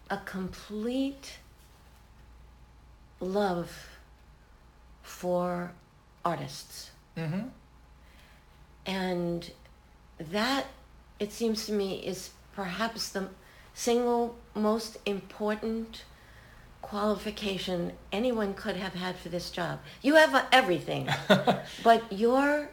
a 0.09 0.15
complete 0.19 1.39
love 3.19 3.89
for 5.03 5.73
artists. 6.23 6.91
Mm-hmm. 7.17 7.49
And 8.85 9.51
that, 10.17 10.67
it 11.19 11.33
seems 11.33 11.65
to 11.65 11.73
me, 11.73 11.95
is 12.05 12.29
perhaps 12.55 13.09
the 13.09 13.27
single 13.73 14.37
most 14.53 14.95
important 15.05 16.05
qualification 16.85 17.93
anyone 18.11 18.53
could 18.53 18.75
have 18.75 18.93
had 18.93 19.17
for 19.17 19.29
this 19.29 19.49
job. 19.49 19.79
You 20.03 20.15
have 20.15 20.47
everything, 20.51 21.09
but 21.83 22.13
your 22.13 22.69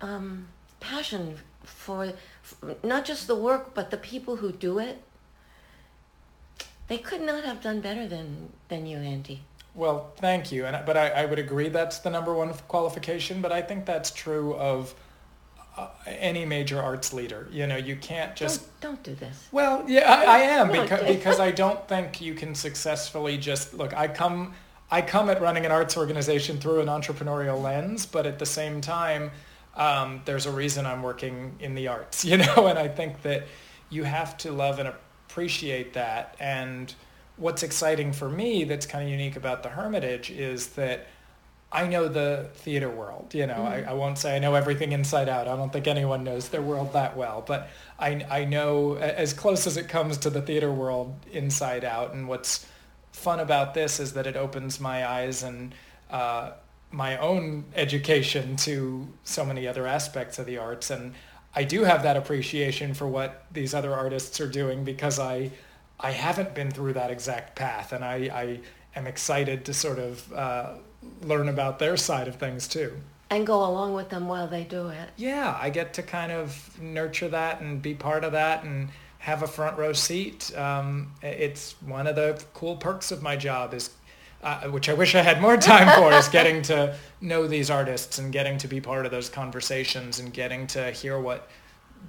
um, 0.00 0.46
passion 0.78 1.38
for, 1.64 2.12
for 2.42 2.76
not 2.84 3.04
just 3.04 3.26
the 3.26 3.34
work, 3.34 3.74
but 3.74 3.90
the 3.90 3.96
people 3.96 4.36
who 4.36 4.52
do 4.52 4.78
it, 4.78 5.02
they 6.86 6.98
could 6.98 7.20
not 7.20 7.44
have 7.44 7.60
done 7.60 7.80
better 7.80 8.06
than, 8.06 8.52
than 8.68 8.86
you, 8.86 8.98
Andy. 8.98 9.42
Well, 9.74 10.12
thank 10.18 10.52
you. 10.52 10.66
And 10.66 10.86
but 10.86 10.96
I, 10.96 11.08
I 11.08 11.24
would 11.26 11.40
agree 11.40 11.68
that's 11.68 11.98
the 11.98 12.10
number 12.10 12.32
one 12.32 12.54
qualification. 12.68 13.40
But 13.42 13.50
I 13.50 13.60
think 13.60 13.86
that's 13.86 14.12
true 14.12 14.54
of 14.54 14.94
uh, 15.76 15.88
any 16.06 16.44
major 16.44 16.80
arts 16.80 17.12
leader. 17.12 17.48
You 17.50 17.66
know, 17.66 17.76
you 17.76 17.96
can't 17.96 18.36
just 18.36 18.80
don't, 18.80 18.94
don't 18.94 19.02
do 19.02 19.14
this. 19.14 19.48
Well, 19.52 19.84
yeah, 19.88 20.12
I, 20.12 20.24
I 20.24 20.38
am 20.40 20.70
because 20.70 21.06
because 21.06 21.40
I 21.40 21.50
don't 21.62 21.86
think 21.88 22.20
you 22.20 22.34
can 22.34 22.54
successfully 22.54 23.38
just 23.38 23.74
look. 23.74 23.96
I 23.96 24.08
come 24.08 24.54
I 24.90 25.02
come 25.02 25.28
at 25.30 25.40
running 25.40 25.66
an 25.66 25.72
arts 25.72 25.96
organization 25.96 26.58
through 26.58 26.80
an 26.80 26.88
entrepreneurial 26.88 27.60
lens, 27.60 28.06
but 28.06 28.26
at 28.26 28.38
the 28.38 28.46
same 28.46 28.80
time, 28.80 29.30
um, 29.76 30.22
there's 30.24 30.46
a 30.46 30.52
reason 30.52 30.86
I'm 30.86 31.02
working 31.02 31.56
in 31.60 31.74
the 31.74 31.88
arts. 31.88 32.24
You 32.34 32.38
know, 32.38 32.66
and 32.66 32.78
I 32.78 32.88
think 32.88 33.22
that 33.22 33.46
you 33.90 34.04
have 34.04 34.36
to 34.38 34.52
love 34.52 34.78
and 34.78 34.92
appreciate 35.28 35.94
that. 35.94 36.36
And 36.38 36.94
what's 37.36 37.62
exciting 37.62 38.12
for 38.12 38.28
me, 38.28 38.64
that's 38.64 38.86
kind 38.86 39.04
of 39.04 39.10
unique 39.10 39.36
about 39.36 39.62
the 39.62 39.68
Hermitage, 39.68 40.30
is 40.30 40.68
that 40.68 41.08
I 41.74 41.88
know 41.88 42.06
the 42.06 42.48
theater 42.54 42.88
world. 42.88 43.34
You 43.34 43.46
know, 43.48 43.54
mm-hmm. 43.54 43.88
I, 43.88 43.90
I, 43.90 43.92
won't 43.94 44.16
say 44.16 44.36
I 44.36 44.38
know 44.38 44.54
everything 44.54 44.92
inside 44.92 45.28
out. 45.28 45.48
I 45.48 45.56
don't 45.56 45.72
think 45.72 45.88
anyone 45.88 46.22
knows 46.22 46.48
their 46.48 46.62
world 46.62 46.92
that 46.92 47.16
well, 47.16 47.42
but 47.44 47.68
I, 47.98 48.24
I 48.30 48.44
know 48.44 48.94
as 48.96 49.32
close 49.32 49.66
as 49.66 49.76
it 49.76 49.88
comes 49.88 50.16
to 50.18 50.30
the 50.30 50.40
theater 50.40 50.72
world 50.72 51.14
inside 51.32 51.84
out. 51.84 52.14
And 52.14 52.28
what's 52.28 52.64
fun 53.10 53.40
about 53.40 53.74
this 53.74 53.98
is 53.98 54.12
that 54.12 54.26
it 54.26 54.36
opens 54.36 54.78
my 54.78 55.04
eyes 55.04 55.42
and 55.42 55.74
uh, 56.10 56.52
my 56.92 57.18
own 57.18 57.64
education 57.74 58.54
to 58.56 59.08
so 59.24 59.44
many 59.44 59.66
other 59.66 59.84
aspects 59.84 60.38
of 60.38 60.46
the 60.46 60.58
arts. 60.58 60.90
And 60.90 61.14
I 61.56 61.64
do 61.64 61.82
have 61.82 62.04
that 62.04 62.16
appreciation 62.16 62.94
for 62.94 63.08
what 63.08 63.46
these 63.52 63.74
other 63.74 63.92
artists 63.92 64.40
are 64.40 64.48
doing 64.48 64.84
because 64.84 65.18
I 65.18 65.50
I 65.98 66.10
haven't 66.10 66.54
been 66.54 66.72
through 66.72 66.94
that 66.94 67.12
exact 67.12 67.54
path, 67.54 67.92
and 67.92 68.04
I, 68.04 68.14
I 68.14 68.60
am 68.96 69.06
excited 69.06 69.64
to 69.64 69.74
sort 69.74 69.98
of. 69.98 70.32
Uh, 70.32 70.74
learn 71.22 71.48
about 71.48 71.78
their 71.78 71.96
side 71.96 72.28
of 72.28 72.36
things 72.36 72.68
too. 72.68 72.92
And 73.30 73.46
go 73.46 73.64
along 73.64 73.94
with 73.94 74.10
them 74.10 74.28
while 74.28 74.46
they 74.46 74.64
do 74.64 74.88
it. 74.88 75.10
Yeah, 75.16 75.58
I 75.60 75.70
get 75.70 75.94
to 75.94 76.02
kind 76.02 76.30
of 76.30 76.80
nurture 76.80 77.28
that 77.28 77.60
and 77.60 77.80
be 77.80 77.94
part 77.94 78.22
of 78.22 78.32
that 78.32 78.64
and 78.64 78.90
have 79.18 79.42
a 79.42 79.46
front 79.46 79.78
row 79.78 79.92
seat. 79.92 80.56
Um, 80.56 81.12
it's 81.22 81.80
one 81.82 82.06
of 82.06 82.14
the 82.14 82.42
cool 82.52 82.76
perks 82.76 83.10
of 83.10 83.22
my 83.22 83.36
job 83.36 83.72
is, 83.72 83.90
uh, 84.42 84.68
which 84.68 84.88
I 84.88 84.94
wish 84.94 85.14
I 85.14 85.22
had 85.22 85.40
more 85.40 85.56
time 85.56 85.88
for, 85.98 86.12
is 86.12 86.28
getting 86.38 86.60
to 86.62 86.96
know 87.20 87.46
these 87.46 87.70
artists 87.70 88.18
and 88.18 88.30
getting 88.32 88.58
to 88.58 88.68
be 88.68 88.80
part 88.80 89.06
of 89.06 89.10
those 89.10 89.30
conversations 89.30 90.20
and 90.20 90.32
getting 90.32 90.66
to 90.68 90.90
hear 90.90 91.18
what 91.18 91.48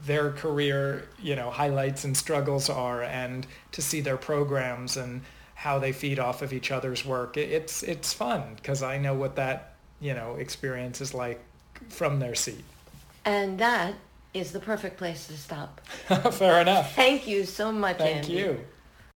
their 0.06 0.32
career, 0.32 1.08
you 1.22 1.38
know, 1.38 1.50
highlights 1.50 2.04
and 2.04 2.16
struggles 2.16 2.70
are 2.70 3.04
and 3.04 3.48
to 3.72 3.82
see 3.82 4.02
their 4.02 4.18
programs 4.18 4.98
and 4.98 5.22
how 5.56 5.80
they 5.80 5.92
feed 5.92 6.20
off 6.20 6.42
of 6.42 6.54
each 6.54 6.72
other's 6.72 7.04
work. 7.04 7.38
It's 7.38 7.82
it's 7.82 8.14
fun 8.14 8.44
because 8.56 8.84
I 8.84 8.98
know 8.98 9.14
what 9.16 9.36
that 9.38 9.74
you 10.00 10.14
know 10.14 10.36
experience 10.36 11.02
is 11.02 11.14
like 11.14 11.44
from 11.90 12.20
their 12.20 12.36
seat. 12.36 12.64
And 13.24 13.58
that 13.60 13.96
is 14.34 14.52
the 14.52 14.60
perfect 14.60 14.98
place 14.98 15.28
to 15.28 15.38
stop. 15.38 15.82
Fair 16.34 16.62
enough. 16.62 16.94
Thank 16.94 17.28
you 17.28 17.46
so 17.46 17.72
much, 17.72 17.98
Thank 17.98 18.18
Andy. 18.18 18.34
you. 18.34 18.60